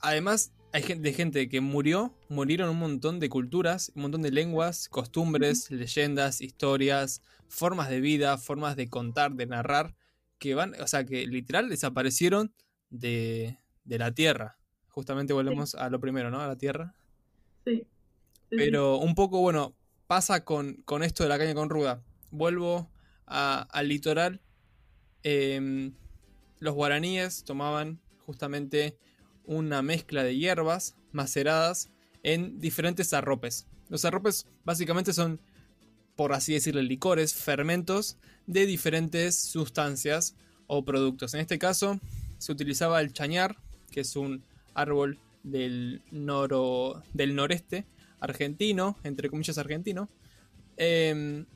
[0.00, 4.30] además hay gente, de gente que murió, murieron un montón de culturas, un montón de
[4.30, 9.94] lenguas, costumbres, leyendas, historias, formas de vida, formas de contar, de narrar,
[10.38, 12.52] que van, o sea, que literal desaparecieron
[12.90, 14.55] de, de la Tierra
[14.96, 16.40] justamente volvemos a lo primero, ¿no?
[16.40, 16.94] A la tierra.
[17.66, 17.86] Sí.
[18.48, 19.74] Pero un poco, bueno,
[20.06, 22.02] pasa con, esto de la caña con ruda.
[22.30, 22.88] Vuelvo
[23.26, 24.40] al litoral.
[25.22, 25.92] Em,
[26.60, 28.96] los guaraníes tomaban justamente
[29.44, 31.90] una mezcla de hierbas maceradas
[32.22, 33.66] en diferentes arropes.
[33.90, 35.42] Los arropes básicamente son,
[36.16, 40.36] por así decirlo, licores, fermentos de diferentes sustancias
[40.68, 41.34] o productos.
[41.34, 42.00] En este caso
[42.38, 43.58] se utilizaba el chañar,
[43.90, 44.42] que es un
[44.76, 47.86] árbol del, noro, del noreste
[48.20, 50.08] argentino, entre comillas argentino.
[50.76, 51.46] Em,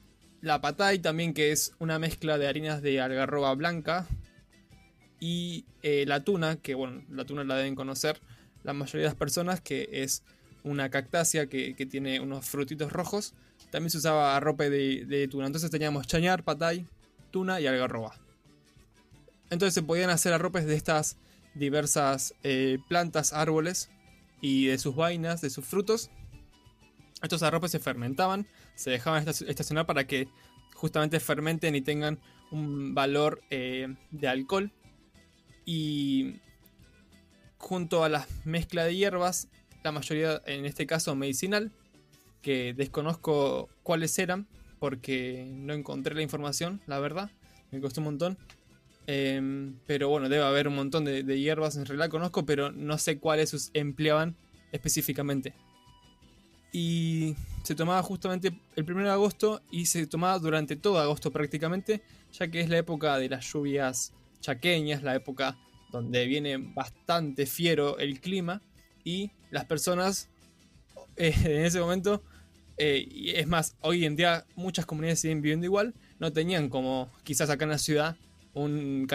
[0.40, 4.06] la patay también, que es una mezcla de harinas de algarroba blanca.
[5.18, 8.20] Y eh, la tuna, que bueno, la tuna la deben conocer
[8.64, 10.22] la mayoría de las personas, que es
[10.62, 13.35] una cactácea que, tiene unos frutitos rojos.
[13.70, 15.46] También se usaba arrope de, de, tuna.
[15.46, 16.87] Entonces teníamos chañar, patay,
[17.30, 18.14] tuna y algarroba.
[19.50, 21.16] Entonces se podían hacer arropes de estas
[21.54, 23.90] diversas eh, plantas, árboles
[24.40, 26.10] y de sus vainas, de sus frutos.
[27.22, 30.28] Estos arropes se fermentaban, se dejaban estacionar para que
[30.74, 32.18] justamente fermenten y tengan
[32.50, 34.72] un valor eh, de alcohol.
[35.66, 36.36] Y
[37.58, 39.48] junto a la mezcla de hierbas,
[39.84, 41.72] la mayoría en este caso medicinal,
[42.42, 47.30] que desconozco cuáles eran porque no encontré la información, la verdad,
[47.70, 48.38] me costó un montón.
[49.12, 53.18] Em, pero bueno, debe haber un montón de, hierbas en realidad conozco, pero no sé
[53.18, 54.37] cuáles empleaban
[54.70, 55.53] específicamente.
[56.73, 62.03] Y se tomaba justamente el 1 de agosto y se tomaba durante todo agosto prácticamente,
[62.33, 65.59] ya que es la época de las lluvias chaqueñas, la época
[65.90, 68.62] donde viene bastante fiero el clima
[69.03, 70.29] y las personas
[71.16, 72.23] eh, en ese momento,
[72.79, 77.11] eh, y es más, hoy en día muchas comunidades siguen viviendo igual, no tenían como
[77.25, 78.16] quizás acá en la ciudad
[78.54, 79.06] un,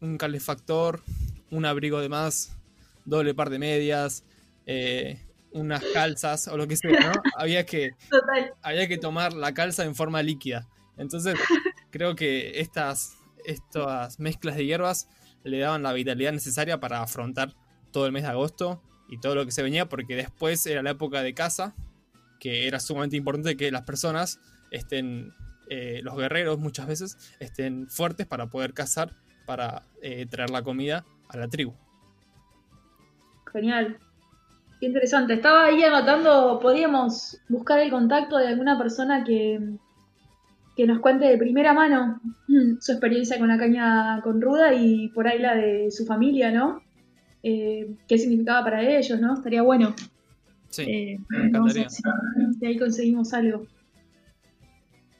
[0.00, 1.02] un calefactor,
[1.50, 2.56] un abrigo de más,
[3.04, 4.24] doble par de medias,
[4.66, 5.20] eh,
[5.52, 7.12] unas calzas o lo que sea, ¿no?
[7.36, 7.92] Había que,
[8.62, 10.68] había que tomar la calza en forma líquida.
[10.96, 11.34] Entonces,
[11.90, 15.08] creo que estas, estas mezclas de hierbas
[15.44, 17.54] le daban la vitalidad necesaria para afrontar
[17.92, 20.90] todo el mes de agosto y todo lo que se venía, porque después era la
[20.90, 21.74] época de caza,
[22.38, 25.32] que era sumamente importante que las personas estén
[25.70, 29.12] eh, los guerreros muchas veces estén fuertes para poder cazar,
[29.46, 31.74] para eh, traer la comida a la tribu.
[33.52, 33.98] Genial.
[34.80, 35.34] Qué interesante.
[35.34, 39.60] Estaba ahí anotando, podíamos buscar el contacto de alguna persona que,
[40.76, 42.20] que nos cuente de primera mano
[42.80, 46.80] su experiencia con la caña con ruda y por ahí la de su familia, ¿no?
[47.42, 49.34] Eh, qué significaba para ellos, ¿no?
[49.34, 49.94] Estaría bueno.
[50.70, 51.16] Sí,
[52.58, 53.66] si ahí conseguimos algo.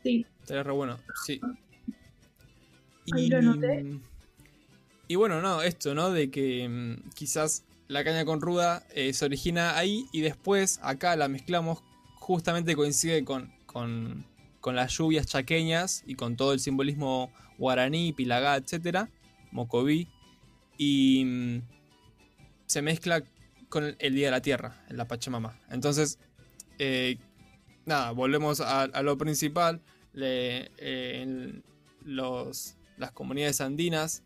[0.02, 0.26] Sí.
[0.48, 1.42] Estaría re bueno, sí.
[3.04, 3.54] y, lo
[5.06, 6.10] Y bueno, no, esto, ¿no?
[6.10, 11.16] De que mm, quizás la caña con ruda eh, se origina ahí y después acá
[11.16, 11.82] la mezclamos,
[12.14, 14.24] justamente coincide con, con,
[14.64, 19.10] las lluvias chaqueñas y con todo el simbolismo guaraní, pilagá, etcétera,
[19.50, 20.08] mocoví,
[20.78, 21.62] y mm,
[22.64, 23.22] se mezcla
[23.68, 25.58] con el, Día de la Tierra, en la Pachamama.
[25.68, 26.18] Entonces,
[26.78, 27.18] eh,
[27.84, 30.70] nada, volvemos a, lo principal, le,
[32.04, 34.22] los, las comunidades andinas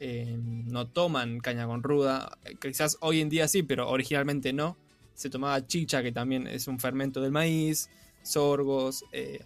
[0.00, 2.36] eh, no toman caña con ruda.
[2.60, 4.76] Quizás hoy en día sí, pero originalmente no.
[5.14, 7.88] Se tomaba chicha, que también es un fermento del maíz,
[8.22, 9.44] sorgos, eh,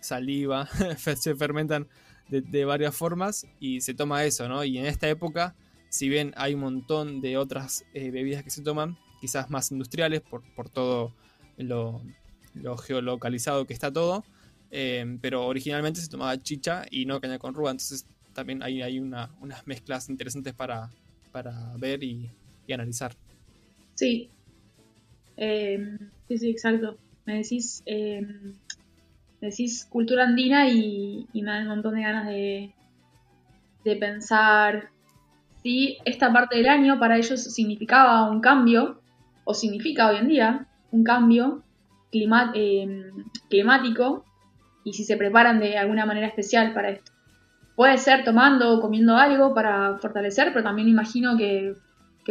[0.00, 1.88] saliva, se fermentan
[2.28, 4.64] de, varias formas y se toma eso, ¿no?
[4.64, 5.54] Y en esta época,
[5.88, 10.20] si bien hay un montón de otras eh, bebidas que se toman, quizás más industriales
[10.20, 11.12] por, por todo
[11.56, 12.00] lo,
[12.78, 14.24] geolocalizado que está todo,
[14.70, 19.30] pero originalmente se tomaba chicha y no caña con ruda, entonces también hay, hay unas
[19.66, 20.90] mezclas interesantes para,
[21.78, 22.30] ver y,
[22.72, 23.14] analizar.
[23.94, 24.30] Sí.
[25.36, 26.98] Em, sí, sí, exacto.
[27.24, 28.54] Me decís, em,
[29.40, 32.74] decís cultura andina y, me da un montón de ganas de,
[33.84, 34.90] de pensar
[35.62, 39.00] si esta parte del año para ellos significaba un cambio,
[39.44, 41.62] o significa hoy en día un cambio
[42.12, 43.10] em,
[43.48, 44.24] climático,
[44.88, 47.12] y si se preparan de alguna manera especial para esto.
[47.76, 51.74] Puede ser tomando o comiendo algo para fortalecer, pero también imagino que,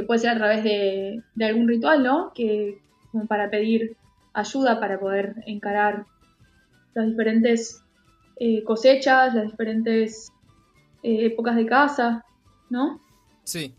[0.06, 2.32] puede ser a través de, algún ritual, ¿no?
[2.34, 2.80] Que
[3.12, 3.96] como para pedir
[4.34, 6.06] ayuda para poder encarar
[6.94, 7.84] las diferentes
[8.40, 10.32] eh, cosechas, las diferentes
[11.04, 12.26] eh, épocas de caza,
[12.70, 13.00] ¿no?
[13.44, 13.74] Sí.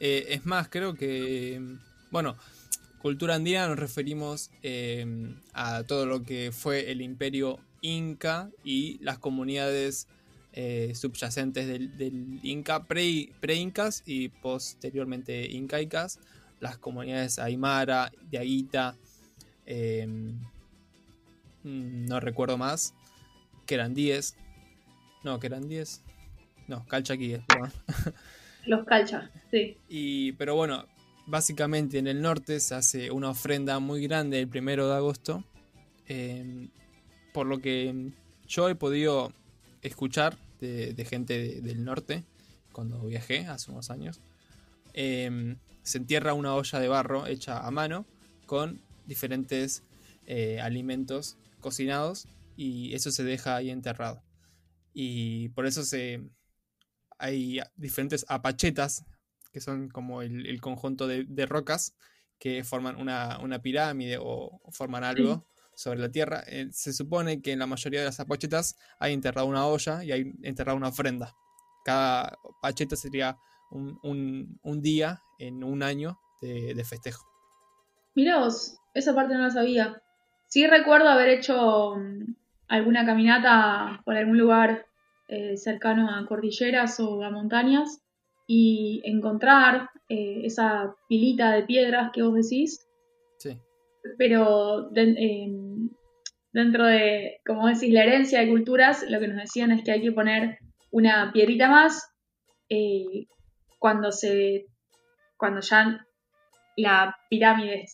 [0.00, 1.60] Eh, es más, creo que,
[2.10, 2.36] bueno,
[3.00, 4.50] cultura andina nos referimos
[5.54, 10.08] a todo lo que fue el imperio inca y las comunidades
[10.54, 16.18] eh, subyacentes del, Inca, pre-Incas y posteriormente Incaicas,
[16.60, 18.94] las comunidades Aymara, de Aguita,
[19.64, 20.38] em,
[21.64, 22.94] mm, no recuerdo más,
[23.66, 24.36] que eran 10,
[25.24, 26.02] no, que eran 10,
[26.68, 27.72] no, calchaquíes, perdón.
[28.66, 29.78] Los calcha, sí.
[29.88, 30.84] Y, pero bueno,
[31.26, 35.44] básicamente en el norte se hace una ofrenda muy grande el primero de agosto,
[36.06, 36.68] em,
[37.32, 38.12] por lo que
[38.46, 39.32] yo he podido
[39.82, 42.24] escuchar de, gente del norte
[42.72, 44.20] cuando viajé hace unos años.
[44.94, 48.06] Em, se entierra una olla de barro hecha a mano
[48.46, 49.82] con diferentes
[50.26, 54.22] eh, alimentos cocinados y eso se deja ahí enterrado.
[54.94, 56.22] Y por eso se,
[57.18, 59.04] hay diferentes apachetas,
[59.52, 61.94] que son como el, conjunto de, rocas
[62.38, 66.42] que forman una, pirámide o, forman algo sobre la tierra.
[66.46, 70.12] Eh, se supone que en la mayoría de las apachetas hay enterrado una olla y
[70.12, 71.34] hay enterrado una ofrenda.
[71.84, 73.36] Cada pacheta sería
[73.70, 77.24] un, día en un año de, festejo.
[78.14, 80.02] Mirá vos, esa parte no la sabía.
[80.48, 82.34] Sí recuerdo haber hecho mm,
[82.68, 84.86] alguna caminata por algún lugar
[85.28, 88.02] eh, cercano a cordilleras o a montañas
[88.46, 92.86] y encontrar eh, esa pilita de piedras que vos decís
[94.18, 99.92] pero dentro de, como decís, la herencia de culturas, lo que nos decían es que
[99.92, 100.58] hay que poner
[100.90, 102.10] una piedrita más
[102.68, 103.26] eh,
[103.78, 104.66] cuando se
[105.36, 106.06] cuando ya
[106.76, 107.86] la pirámide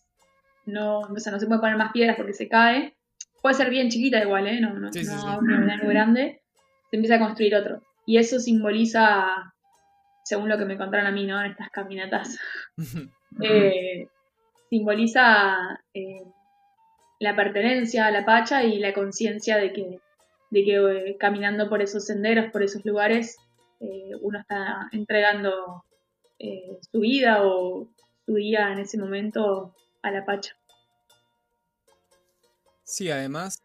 [0.69, 2.95] no, o sea, no se puede poner más piedras porque se cae.
[3.41, 4.59] Puede ser bien chiquita igual, ¿eh?
[4.61, 4.91] No, no, no
[5.89, 6.41] grande.
[6.89, 7.81] Se empieza a construir otro.
[8.05, 9.53] Y eso simboliza,
[10.23, 11.41] según lo que me contaron a mí, ¿no?
[11.43, 12.37] En estas caminatas.
[13.41, 14.07] eh,
[14.69, 16.23] simboliza eh,
[17.19, 19.99] la pertenencia a la Pacha y la conciencia de que,
[20.51, 23.37] de que eh, caminando por esos senderos, por esos lugares,
[23.79, 25.83] eh, uno está entregando
[26.91, 27.89] su vida o
[28.25, 30.55] su día en ese momento a la Pacha.
[32.83, 33.61] Sí, además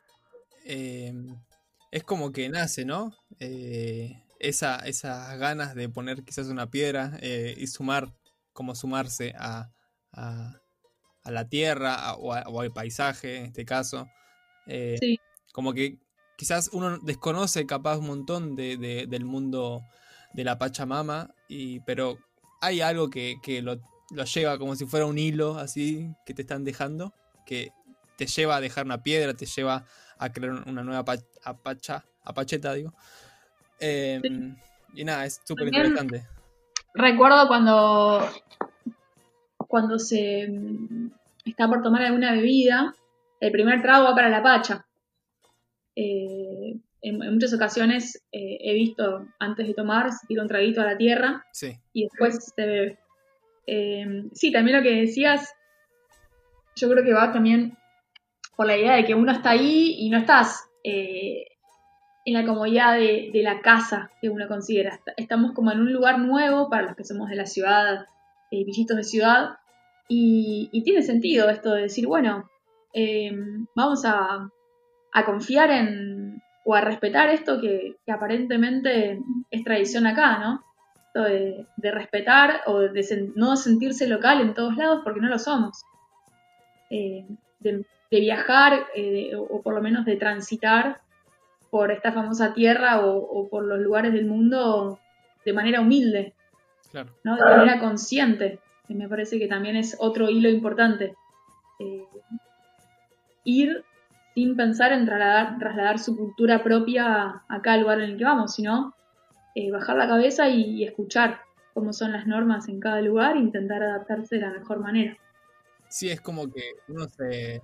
[0.64, 3.12] es como que nace, ¿no?
[4.40, 8.12] esa, esas ganas de poner quizás una piedra y sumar,
[8.52, 9.70] como sumarse a
[11.30, 14.08] la tierra o, al paisaje en este caso.
[14.66, 14.98] Eh,
[15.52, 15.98] como que
[16.36, 19.82] quizás uno desconoce capaz un montón de, del mundo
[20.32, 22.18] de la Pachamama, y, pero
[22.60, 23.78] hay algo que, lo,
[24.24, 27.14] lleva como si fuera un hilo así que te están dejando,
[27.46, 27.72] que
[28.16, 29.84] te lleva a dejar una piedra, te lleva
[30.18, 31.04] a crear una nueva
[31.44, 32.94] apacha, apacheta, digo.
[33.78, 34.56] Em,
[34.94, 36.26] y nada, es súper interesante.
[36.94, 38.28] Recuerdo cuando
[39.74, 41.10] cuando se mm,
[41.46, 42.94] está por tomar alguna bebida,
[43.40, 44.86] el primer trago va para la pacha.
[45.96, 50.84] Eh, en, muchas ocasiones eh, he visto antes de tomar, se tira un traguito a
[50.84, 51.44] la tierra
[51.92, 52.98] y después se bebe.
[53.66, 55.52] Eh, sí, también lo que decías,
[56.76, 57.76] yo creo que va también
[58.54, 63.30] por la idea de que uno está ahí y no estás en la comodidad de,
[63.32, 65.00] de, la casa que uno considera.
[65.16, 68.06] Estamos como en un lugar nuevo para los que somos de la ciudad,
[68.62, 69.56] villitos de ciudad,
[70.08, 72.50] y, tiene sentido esto de decir, bueno,
[72.92, 73.32] eh,
[73.74, 74.50] vamos a,
[75.24, 80.64] confiar en, o a respetar esto que, aparentemente es tradición acá, ¿no?
[81.14, 85.82] De, respetar o de no sentirse local en todos lados porque no lo somos.
[86.90, 87.26] Eh,
[87.60, 91.00] de, viajar eh, o por lo menos de transitar
[91.74, 95.00] por esta famosa tierra o, por los lugares del mundo
[95.44, 96.32] de manera humilde,
[97.24, 97.34] ¿no?
[97.34, 98.60] de manera consciente.
[98.86, 101.14] Que me parece que también es otro hilo importante.
[101.80, 102.04] Eh,
[103.44, 103.84] ir
[104.34, 108.94] sin pensar en trasladar, su cultura propia a cada lugar en el que vamos, sino
[109.54, 111.40] eh, bajar la cabeza y, escuchar
[111.72, 115.16] cómo son las normas en cada lugar e intentar adaptarse de la mejor manera.
[115.88, 117.62] Sí, es como que uno se,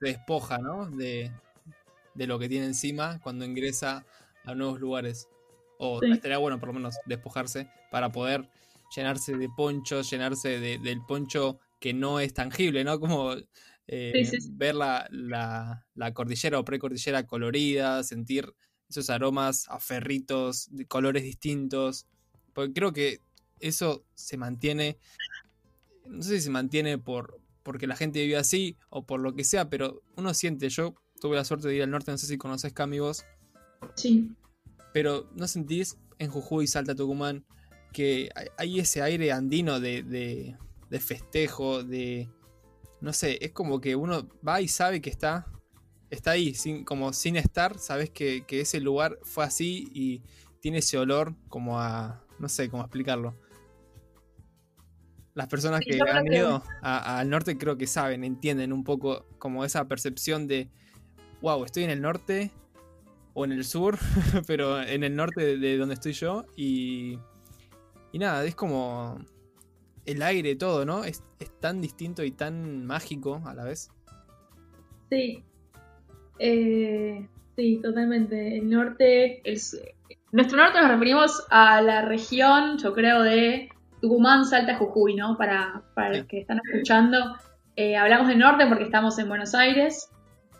[0.00, 0.90] despoja, ¿no?
[0.90, 1.30] De,
[2.14, 4.04] lo que tiene encima cuando ingresa
[4.44, 5.28] a nuevos lugares.
[5.78, 8.46] O estaría bueno por lo menos despojarse para poder
[8.94, 13.00] llenarse de ponchos, llenarse del poncho que no es tangible, ¿no?
[13.00, 13.34] Como
[13.86, 18.52] eh, ver la, la, cordillera o precordillera colorida, sentir
[18.88, 22.06] esos aromas a ferritos de colores distintos.
[22.52, 23.20] Porque creo que
[23.58, 24.98] eso se mantiene,
[26.06, 29.44] no sé si se mantiene por porque la gente vive así o por lo que
[29.44, 32.38] sea, pero uno siente, yo tuve la suerte de ir al norte, no sé si
[32.38, 33.24] conoces Cami vos.
[33.96, 34.32] Sí.
[34.92, 37.44] Pero ¿no sentís en Jujuy, Salta, Tucumán,
[37.92, 40.56] que hay ese aire andino de, de,
[40.90, 42.28] de festejo, de,
[43.00, 45.46] no sé, es como que uno va y sabe que está,
[46.10, 50.22] está ahí, sin, como sin estar, sabes que, ese lugar fue así y
[50.60, 53.36] tiene ese olor como a, no sé cómo explicarlo.
[55.34, 59.86] Las personas que han ido al norte creo que saben, entienden un poco como esa
[59.86, 60.68] percepción de,
[61.40, 62.50] wow, estoy en el norte
[63.32, 63.96] o en el sur,
[64.46, 67.18] pero en el norte de, donde estoy yo y,
[68.12, 69.18] y nada, es como
[70.06, 71.04] el aire, todo, ¿no?
[71.04, 71.22] Es,
[71.60, 73.90] tan distinto y tan mágico a la vez.
[75.10, 75.42] Sí.
[76.38, 78.58] Eh, sí, totalmente.
[78.58, 79.42] El norte,
[80.32, 83.68] nuestro norte nos referimos a la región, yo creo, de
[84.00, 85.36] Tucumán, Salta, Jujuy, ¿no?
[85.36, 87.36] Para, para los que están escuchando.
[87.76, 90.10] Eh, hablamos del norte porque estamos en Buenos Aires.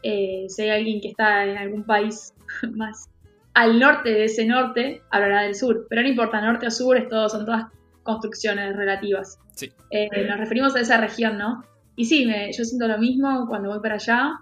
[0.02, 2.34] Eh, si hay alguien que está en algún país
[2.74, 3.09] más
[3.54, 5.86] al norte de ese norte, hablará del sur.
[5.88, 7.66] Pero no importa, norte o sur, es todo, son todas
[8.02, 9.38] construcciones relativas.
[9.54, 9.72] Sí.
[9.90, 11.64] Eh, nos referimos a esa región, ¿no?
[11.96, 12.26] Y sí,
[12.56, 14.40] yo siento lo mismo cuando voy para allá.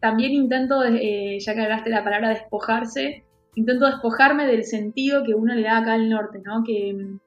[0.00, 5.54] También intento, eh, ya que hablaste la palabra despojarse, intento despojarme del sentido que uno
[5.54, 6.62] le da acá al norte, ¿no?
[6.64, 7.20] Que mm, en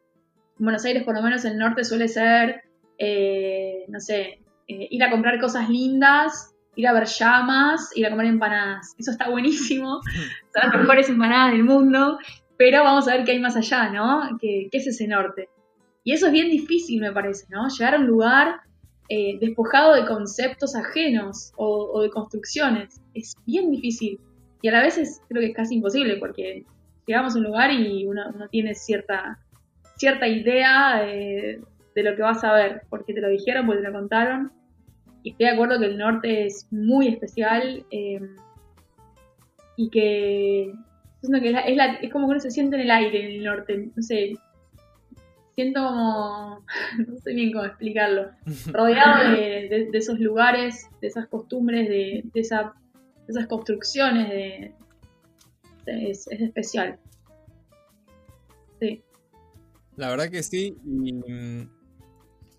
[0.57, 2.61] Buenos Aires, por lo menos el norte, suele ser,
[2.97, 8.27] eh, no sé, ir a comprar cosas lindas, ir a ver llamas, ir a comer
[8.27, 8.93] empanadas.
[8.97, 10.01] Eso está buenísimo,
[10.53, 12.17] son las mejores empanadas del mundo,
[12.57, 14.37] pero vamos a ver qué hay más allá, ¿no?
[14.39, 15.49] ¿Qué, qué es ese norte?
[16.03, 17.67] Y eso es bien difícil, me parece, ¿no?
[17.69, 18.61] Llegar a un lugar
[19.09, 23.01] eh, despojado de conceptos ajenos o, de construcciones.
[23.13, 24.19] Es bien difícil.
[24.61, 26.65] Y a la vez es, creo que es casi imposible, porque
[27.05, 29.39] llegamos a un lugar y uno, tiene cierta,
[29.97, 31.61] cierta idea de,
[31.95, 34.51] lo que vas a ver, porque te lo dijeron, porque te lo contaron.
[35.23, 38.19] Y estoy de acuerdo que el norte es muy especial eh,
[39.77, 40.65] y que,
[41.21, 43.89] es, es, es, como que uno se siente en el aire en el norte.
[43.95, 44.33] No sé,
[45.55, 46.65] siento como,
[47.07, 48.31] no sé bien cómo explicarlo,
[48.71, 52.73] rodeado de, esos lugares, de esas costumbres, de, esa,
[53.27, 54.73] esas construcciones, de,
[55.85, 56.99] es, especial.
[58.79, 59.01] Sí.
[59.95, 61.69] La verdad que sí, y mm,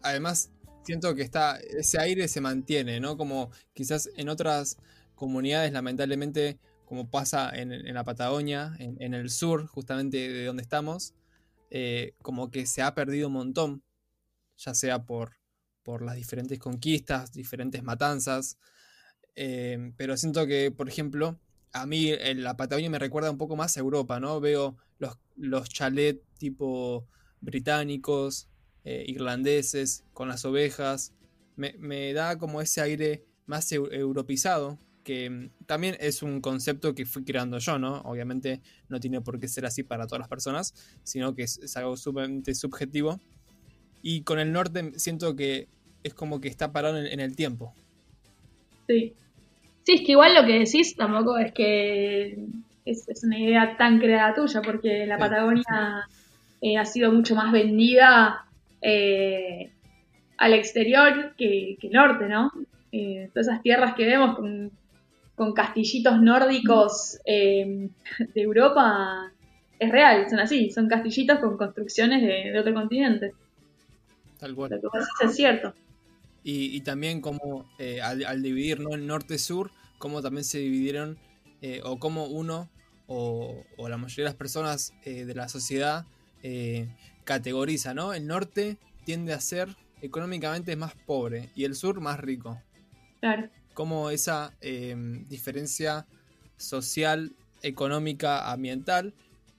[0.02, 0.53] además
[0.84, 3.16] siento que está, ese aire se mantiene, ¿no?
[3.16, 4.78] Como quizás en otras
[5.14, 11.14] comunidades, lamentablemente, como pasa en, la Patagonia, en, el sur, justamente de donde estamos,
[11.70, 13.82] eh, como que se ha perdido un montón,
[14.56, 15.36] ya sea por,
[15.82, 18.58] por las diferentes conquistas, diferentes matanzas,
[19.34, 21.38] eh, pero siento que, por ejemplo,
[21.72, 24.40] a mí en la Patagonia me recuerda un poco más a Europa, ¿no?
[24.40, 27.08] Veo los, los chalets tipo
[27.40, 28.48] británicos,
[28.84, 31.12] eh, irlandeses, con las ovejas,
[31.56, 37.06] me, me, da como ese aire más europizado, que mm, también es un concepto que
[37.06, 38.00] fui creando yo, ¿no?
[38.00, 40.74] Obviamente no tiene por qué ser así para todas las personas,
[41.04, 43.20] sino que es, algo sumamente subjetivo.
[44.02, 45.68] Y con el norte siento que
[46.02, 47.72] es como que está parado en, el tiempo.
[48.86, 49.14] Sí.
[49.84, 52.38] Sí, es que igual lo que decís tampoco es que
[52.84, 56.06] es, una idea tan creada tuya, porque la Patagonia
[56.60, 58.43] eh, ha sido mucho más vendida
[58.84, 59.70] eh,
[60.36, 62.52] al exterior que, que norte, ¿no?
[62.92, 64.70] Eh, todas esas tierras que vemos con
[65.34, 67.88] con castillitos nórdicos eh,
[68.34, 69.32] de Europa
[69.78, 73.32] es real, son así, son castillitos con construcciones de, otro continente.
[74.38, 74.70] Tal cual.
[74.70, 75.74] Lo que pasa es cierto.
[76.46, 78.94] Y, también como eh, al, dividir ¿no?
[78.94, 81.18] el norte-sur, cómo también se dividieron,
[81.82, 82.68] o cómo uno
[83.06, 86.04] o, la mayoría de las personas de la sociedad
[87.24, 88.14] categoriza, ¿no?
[88.14, 92.60] El norte tiende a ser económicamente más pobre y el sur más rico.
[93.20, 93.48] Claro.
[93.72, 96.06] Como esa em, diferencia
[96.56, 99.14] social, económica, ambiental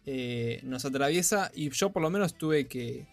[0.06, 3.08] eh, nos atraviesa y yo por lo menos tuve que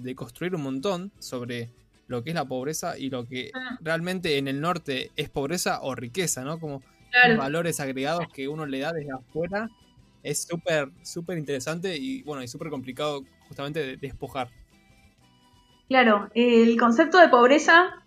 [0.00, 1.70] deconstruir un montón sobre
[2.10, 3.78] lo que es la pobreza y lo que ah.
[3.80, 6.58] realmente en el norte es pobreza o riqueza, ¿no?
[6.58, 6.82] Como
[7.38, 9.70] valores agregados que uno le da desde afuera
[10.22, 14.48] es súper, súper interesante y bueno, y súper complicado justamente de despojar.
[15.88, 18.04] Claro, el concepto de pobreza,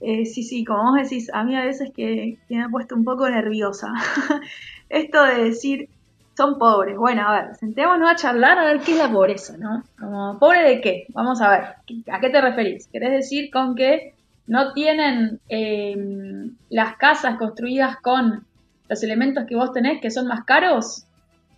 [0.00, 3.04] eh, sí, sí, como vos decís, a mí a veces que, me ha puesto un
[3.04, 3.92] poco nerviosa.
[4.90, 5.88] Esto de decir,
[6.36, 6.98] son pobres.
[6.98, 9.82] Bueno, a ver, sentémonos a charlar a ver qué es la pobreza, ¿no?
[9.98, 11.06] Como, ¿pobre de qué?
[11.14, 11.64] Vamos a ver,
[12.12, 12.86] ¿a qué te referís?
[12.88, 14.14] ¿Querés decir con que
[14.46, 18.44] no tienen em, las casas construidas con
[18.88, 21.06] los elementos que vos tenés que son más caros,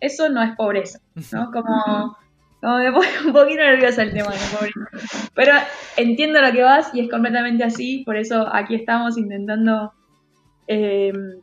[0.03, 0.99] eso no es pobreza,
[1.33, 1.51] ¿no?
[1.53, 2.17] Como,
[2.61, 5.31] me pone un poquito nerviosa el tema de pobreza.
[5.35, 5.53] Pero
[5.97, 9.93] entiendo lo que vas y es completamente así, por eso aquí estamos intentando,
[10.67, 11.39] em,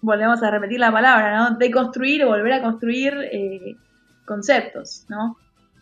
[0.00, 1.56] volvemos a repetir la palabra, ¿no?
[1.56, 3.76] Deconstruir o volver a construir eh,
[4.26, 5.36] conceptos, ¿no?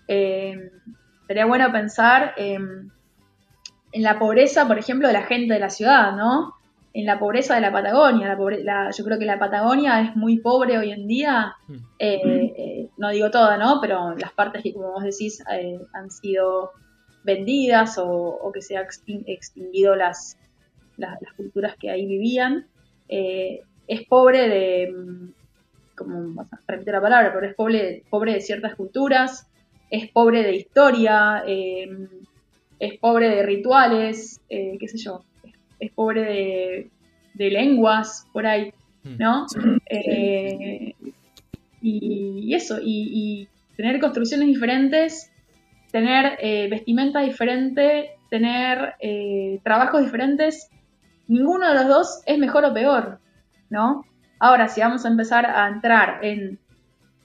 [0.07, 0.71] Em,
[1.27, 2.91] sería bueno pensar en
[3.93, 6.55] la pobreza, por ejemplo, de la gente de la ciudad, ¿no?
[6.95, 8.37] En la pobreza de la Patagonia.
[8.63, 11.55] La yo creo que la Patagonia es muy pobre hoy en día.
[11.69, 11.75] Mm.
[11.99, 13.79] Eh, eh, no digo toda, ¿no?
[13.81, 16.73] Pero las partes que, como vos decís, eh, han sido
[17.25, 18.87] vendidas o, que se han
[19.27, 20.37] extinguido las,
[20.97, 22.67] las, culturas que ahí vivían.
[23.09, 24.95] es pobre de,
[25.95, 29.47] como vas a repetir la palabra, pero es pobre, pobre de ciertas culturas,
[29.89, 31.45] es pobre de historia,
[32.83, 35.25] es pobre de rituales, eh, qué sé yo,
[35.85, 36.91] es pobre
[37.35, 38.73] de, lenguas, por ahí,
[39.05, 39.17] mm.
[39.19, 39.47] ¿no?
[39.91, 40.95] Eh,
[41.81, 45.31] y, eso, y, tener construcciones diferentes,
[45.91, 48.95] tener eh, vestimenta diferente, tener
[49.63, 50.71] trabajos diferentes,
[51.29, 53.19] ninguno de los dos es mejor o peor,
[53.71, 54.05] ¿no?
[54.39, 56.59] Ahora, si vamos a empezar a entrar en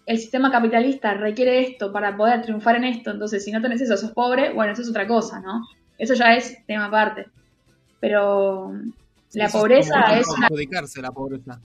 [0.08, 3.97] el sistema capitalista requiere esto para poder triunfar en esto, entonces si no tenés eso,
[3.97, 5.68] sos pobre, bueno, eso es otra cosa, ¿no?
[5.97, 7.28] Eso ya es tema aparte.
[8.00, 8.74] Pero
[9.34, 10.28] la pobreza es...
[10.43, 11.60] Adjudicarse la pobreza.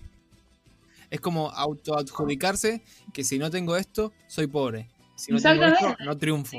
[1.11, 4.89] Es como autoadjudicarse que si no tengo esto, soy pobre.
[5.15, 6.59] Si no tengo esto, no triunfo.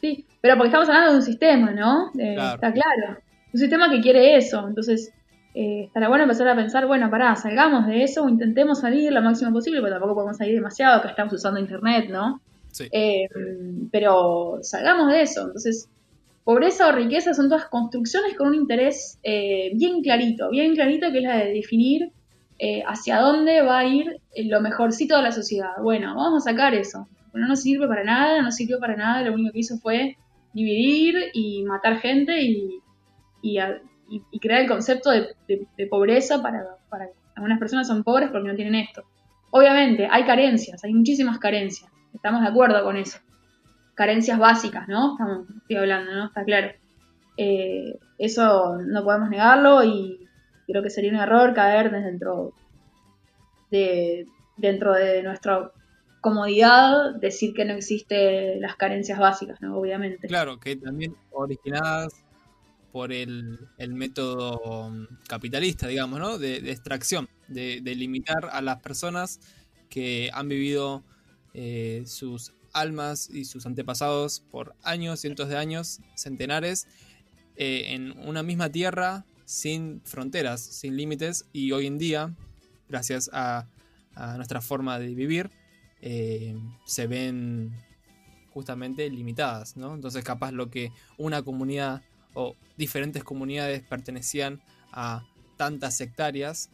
[0.00, 2.10] Sí, pero porque estamos hablando de un sistema, ¿no?
[2.18, 3.18] Está claro.
[3.52, 4.66] Un sistema que quiere eso.
[4.66, 5.12] Entonces,
[5.54, 9.22] eh, estará bueno empezar a pensar, bueno, pará, salgamos de eso o intentemos salir lo
[9.22, 12.40] máximo posible, porque tampoco podemos salir demasiado, que estamos usando internet, ¿no?
[12.72, 12.88] Sí.
[12.90, 13.28] Eh,
[13.92, 15.42] pero salgamos de eso.
[15.42, 15.88] Entonces,
[16.44, 21.18] pobreza o riqueza son todas construcciones con un interés eh, bien clarito, bien clarito, que
[21.18, 22.12] es la de definir
[22.86, 25.72] hacia dónde va a ir lo mejorcito de la sociedad.
[25.82, 27.08] Bueno, vamos a sacar eso.
[27.34, 30.16] No nos sirve para nada, no sirvió para nada, lo único que hizo fue
[30.54, 32.80] dividir y matar gente y,
[34.40, 39.04] crear el concepto de, pobreza para, para algunas personas son pobres porque no tienen esto.
[39.50, 43.18] Obviamente, hay carencias, hay muchísimas carencias, estamos de acuerdo con eso.
[43.94, 45.12] Carencias básicas, ¿no?
[45.12, 46.26] Estamos, estoy hablando, ¿no?
[46.26, 46.72] Está claro.
[47.36, 50.28] Eh, eso no podemos negarlo y
[50.66, 52.52] creo que sería un error caer dentro
[53.70, 54.26] de,
[54.56, 55.70] dentro de nuestra
[56.20, 59.76] comodidad decir que no existen las carencias básicas, ¿no?
[59.76, 60.26] Obviamente.
[60.26, 62.24] Claro, que también originadas
[62.94, 66.38] por el, método mm, capitalista, digamos, ¿no?
[66.38, 69.40] De, extracción, de, limitar a las personas
[69.90, 71.02] que han vivido
[71.52, 76.86] eh, sus almas y sus antepasados por años, cientos de años, centenares,
[77.56, 82.34] eh, en una misma tierra, sin fronteras, sin límites, y hoy en día,
[82.88, 83.66] gracias a,
[84.36, 85.50] nuestra forma de vivir,
[86.00, 87.72] eh, se ven
[88.50, 89.92] justamente limitadas, ¿no?
[89.92, 92.02] Entonces capaz lo que una comunidad
[92.32, 94.62] o diferentes comunidades pertenecían
[94.92, 96.70] a tantas hectáreas,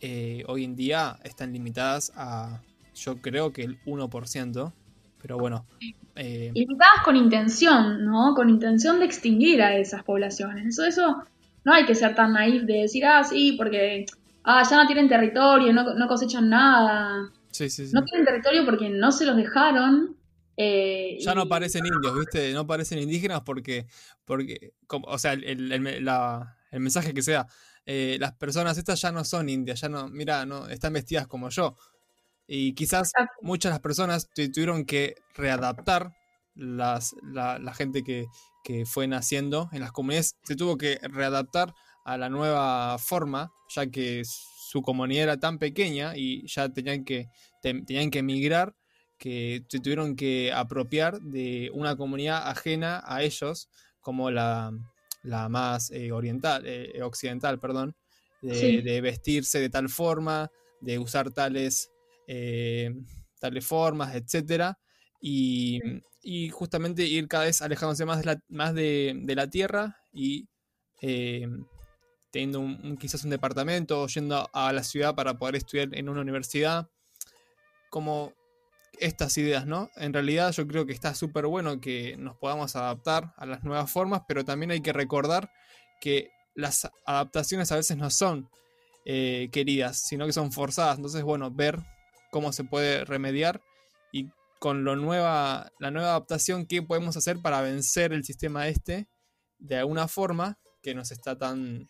[0.00, 2.62] eh, hoy en día están limitadas a,
[2.94, 4.72] yo creo que el 1%,
[5.20, 5.66] pero bueno.
[6.16, 8.34] Eh, limitadas con intención, ¿no?
[8.34, 10.66] Con intención de extinguir a esas poblaciones.
[10.66, 11.22] Eso, eso
[11.64, 14.06] no hay que ser tan naif de decir, ah, sí, porque
[14.44, 17.30] ah, ya no tienen territorio, no, cosechan nada.
[17.50, 17.92] Sí, sí, sí.
[17.92, 20.18] No tienen territorio porque no se los dejaron
[20.60, 22.52] eh, ya no parecen indios, ¿viste?
[22.52, 23.86] No parecen indígenas porque,
[24.24, 25.80] porque o sea, el,
[26.72, 27.46] mensaje que sea,
[27.86, 31.48] eh, las personas estas ya no son indias, ya no, mira, no, están vestidas como
[31.48, 31.76] yo.
[32.48, 36.12] Y quizás muchas de las personas tuvieron que readaptar
[36.54, 38.26] las, la, gente que,
[38.64, 41.72] que, fue naciendo en las comunidades, se tuvo que readaptar
[42.04, 47.28] a la nueva forma, ya que su comunidad era tan pequeña y ya tenían que,
[47.62, 48.74] tenían que emigrar
[49.18, 53.68] que se tuvieron que apropiar de una comunidad ajena a ellos,
[54.00, 54.72] como la,
[55.22, 57.96] más eh, oriental, eh, occidental, perdón,
[58.40, 61.90] de, vestirse de tal forma, de usar tales,
[62.28, 62.94] eh,
[63.40, 64.74] tales formas, etc.
[65.20, 65.80] Y,
[66.52, 70.46] justamente ir cada vez alejándose más de la, más de, la tierra y
[72.30, 76.88] teniendo un, quizás un departamento, yendo a la ciudad para poder estudiar en una universidad.
[77.90, 78.34] Como
[79.00, 79.90] estas ideas, ¿no?
[79.96, 83.90] En realidad yo creo que está súper bueno que nos podamos adaptar a las nuevas
[83.90, 85.50] formas, pero también hay que recordar
[86.00, 88.50] que las adaptaciones a veces no son
[89.04, 90.96] eh, queridas, sino que son forzadas.
[90.96, 91.78] Entonces, bueno, ver
[92.30, 93.60] cómo se puede remediar
[94.12, 99.08] y con lo nueva, la nueva adaptación, qué podemos hacer para vencer el sistema este
[99.58, 101.88] de alguna forma que nos está tan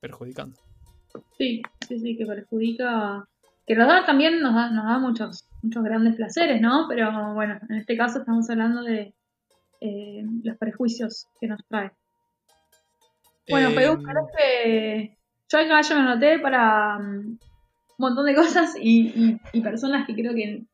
[0.00, 0.60] perjudicando.
[1.38, 3.26] Sí, sí, sí, que perjudica,
[3.66, 6.86] que nos da también, nos da, nos da muchos muchos grandes placeres, ¿no?
[6.88, 9.14] Pero bueno, en este caso estamos hablando de
[9.80, 11.90] eh, los prejuicios que nos trae.
[13.48, 13.74] Bueno, eh,
[14.36, 15.18] que
[15.48, 17.38] yo acá ya me anoté para mm,
[17.98, 20.64] un montón de cosas y, personas que creo que,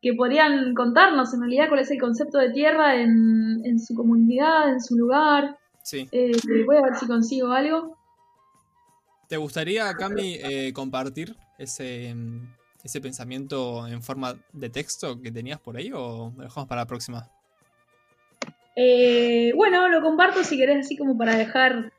[0.00, 4.80] que, podrían contarnos en realidad cuál es el concepto de tierra en, su comunidad, en
[4.80, 5.56] su lugar.
[5.82, 6.08] Sí.
[6.12, 6.32] Eh,
[6.66, 7.96] voy a ver si consigo algo.
[9.28, 12.14] ¿Te gustaría, Cami, eh, compartir ese,
[12.84, 16.86] ese pensamiento en forma de texto que tenías por ahí o lo dejamos para la
[16.86, 17.28] próxima?
[18.76, 21.92] Eh, bueno, lo comparto si querés así como para dejar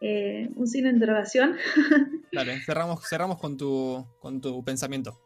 [0.00, 1.56] eh, un signo de interrogación.
[2.32, 5.18] Dale, cerramos, cerramos con, tu, con tu pensamiento.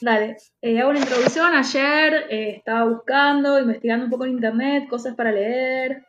[0.00, 1.54] Dale, eh, hago una introducción.
[1.54, 6.04] Ayer estaba buscando, investigando un poco en internet, cosas para leer.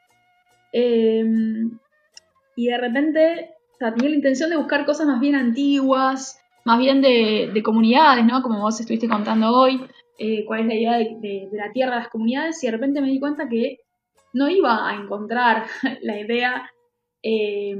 [0.73, 3.55] y de repente
[3.89, 8.41] tenía la intención de buscar cosas más bien antiguas, más bien de, comunidades, ¿no?
[8.41, 9.81] Como vos estuviste contando hoy,
[10.19, 13.07] eh, cuál es la idea de, la tierra de las comunidades, y de repente me
[13.07, 13.79] di cuenta que
[14.33, 15.65] no iba a encontrar
[16.01, 16.71] la idea
[17.23, 17.77] eh,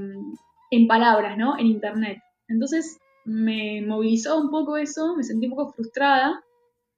[0.72, 1.58] en palabras, ¿no?
[1.58, 2.20] En internet.
[2.48, 6.44] Entonces me movilizó un poco eso, me sentí un poco frustrada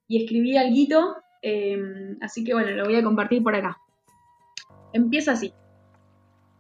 [0.07, 1.77] y escribí algo, eh,
[2.21, 3.77] así que bueno, lo voy a compartir por acá.
[4.93, 5.53] Empieza así.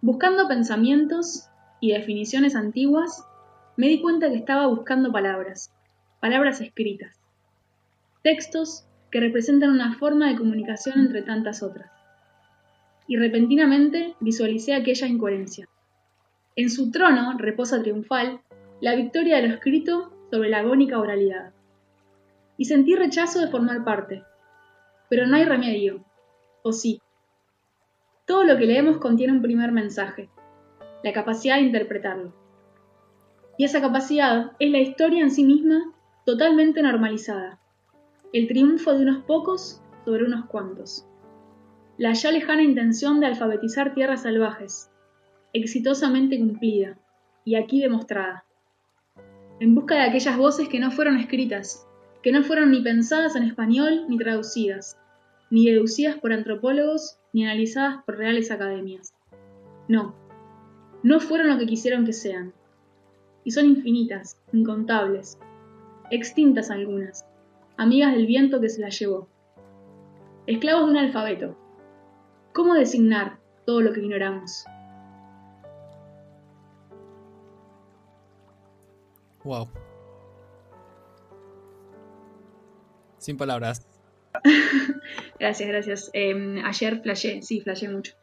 [0.01, 1.47] Buscando pensamientos
[1.79, 3.25] y definiciones antiguas,
[3.77, 5.73] me di cuenta que estaba buscando palabras,
[6.19, 7.19] palabras escritas,
[8.21, 11.89] textos que representan una forma de comunicación entre tantas otras.
[13.07, 15.69] Y repentinamente visualicé aquella incoherencia.
[16.55, 18.41] En su trono reposa triunfal
[18.79, 21.51] la victoria de lo escrito sobre la agónica oralidad.
[22.57, 24.23] Y sentí rechazo de formar parte.
[25.09, 26.05] Pero no hay remedio.
[26.61, 27.01] ¿O sí?
[28.27, 30.29] Todo lo que leemos contiene un primer mensaje,
[31.03, 32.33] la capacidad de interpretarlo.
[33.57, 35.91] Y esa capacidad es la historia en sí misma
[36.23, 37.59] totalmente normalizada.
[38.31, 41.07] El triunfo de unos pocos sobre unos cuantos.
[41.97, 44.92] La ya lejana intención de alfabetizar tierras salvajes,
[45.53, 46.97] exitosamente cumplida,
[47.45, 48.43] y aquí demostrada.
[49.59, 51.87] En busca de aquellas voces que no fueron escritas,
[52.23, 54.97] que no fueron ni pensadas en español ni traducidas,
[55.51, 59.13] ni deducidas por antropólogos ni analizadas por reales academias.
[59.87, 60.15] No,
[61.03, 62.53] no fueron lo que quisieron que sean,
[63.43, 65.37] y son infinitas, incontables,
[66.09, 67.25] extintas algunas,
[67.77, 69.27] amigas del viento que se las llevó.
[70.47, 71.57] Esclavos de un alfabeto.
[72.53, 74.65] ¿Cómo designar todo lo que ignoramos?
[79.43, 79.69] Wow.
[83.17, 83.87] Sin palabras.
[85.39, 86.09] gracias, gracias.
[86.13, 88.13] Em, ayer flashé, sí, flashé mucho.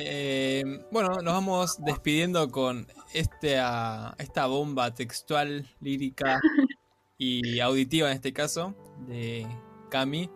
[0.00, 3.56] Eh, bueno, nos vamos despidiendo con este,
[4.18, 6.40] esta bomba textual, lírica
[7.18, 8.76] y auditiva en este caso
[9.08, 9.46] de
[9.90, 10.30] Cami.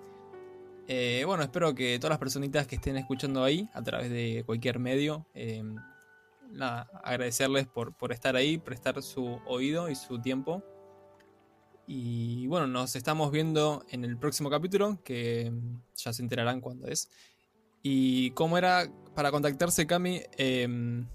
[0.88, 4.80] Eh, bueno, espero que todas las personitas que estén escuchando ahí a través de cualquier
[4.80, 5.62] medio, eh,
[6.60, 10.62] agradecerles por, por estar ahí, prestar su oído y su tiempo.
[11.86, 15.52] Y bueno, nos estamos viendo en el próximo capítulo, que
[15.96, 17.10] ya se enterarán cuándo es.
[17.82, 20.22] ¿Y cómo era para contactarse, Cami?
[20.36, 21.06] Em,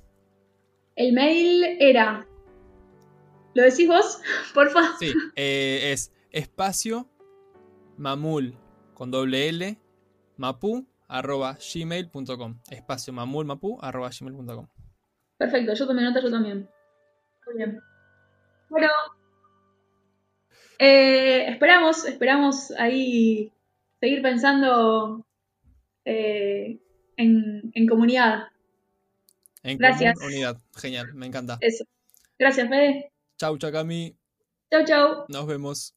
[0.95, 2.27] el mail era.
[3.53, 4.19] ¿Lo decís vos,
[4.53, 4.97] porfa?
[4.99, 7.09] Sí, eh, es espacio
[7.97, 8.57] mamul
[8.93, 9.79] con doble L
[10.35, 12.59] mapu arroba gmail.com.
[12.69, 14.67] Espacio mamul mapu arroba gmail.com.
[15.37, 16.69] Perfecto, yo también nota, yo también.
[17.45, 17.81] Muy bien.
[18.69, 18.89] Bueno,
[20.79, 23.51] eh, esperamos, esperamos ahí
[23.99, 25.25] seguir pensando
[26.05, 26.79] eh,
[27.15, 28.47] en, comunidad.
[29.63, 30.15] En Gracias.
[30.15, 30.57] común, unidad.
[30.75, 31.57] Genial, me encanta.
[31.61, 31.85] Eso.
[32.37, 33.11] Gracias, Fede.
[33.37, 34.15] Chau, Chacami.
[34.71, 35.25] Chau, chau.
[35.29, 35.96] Nos vemos.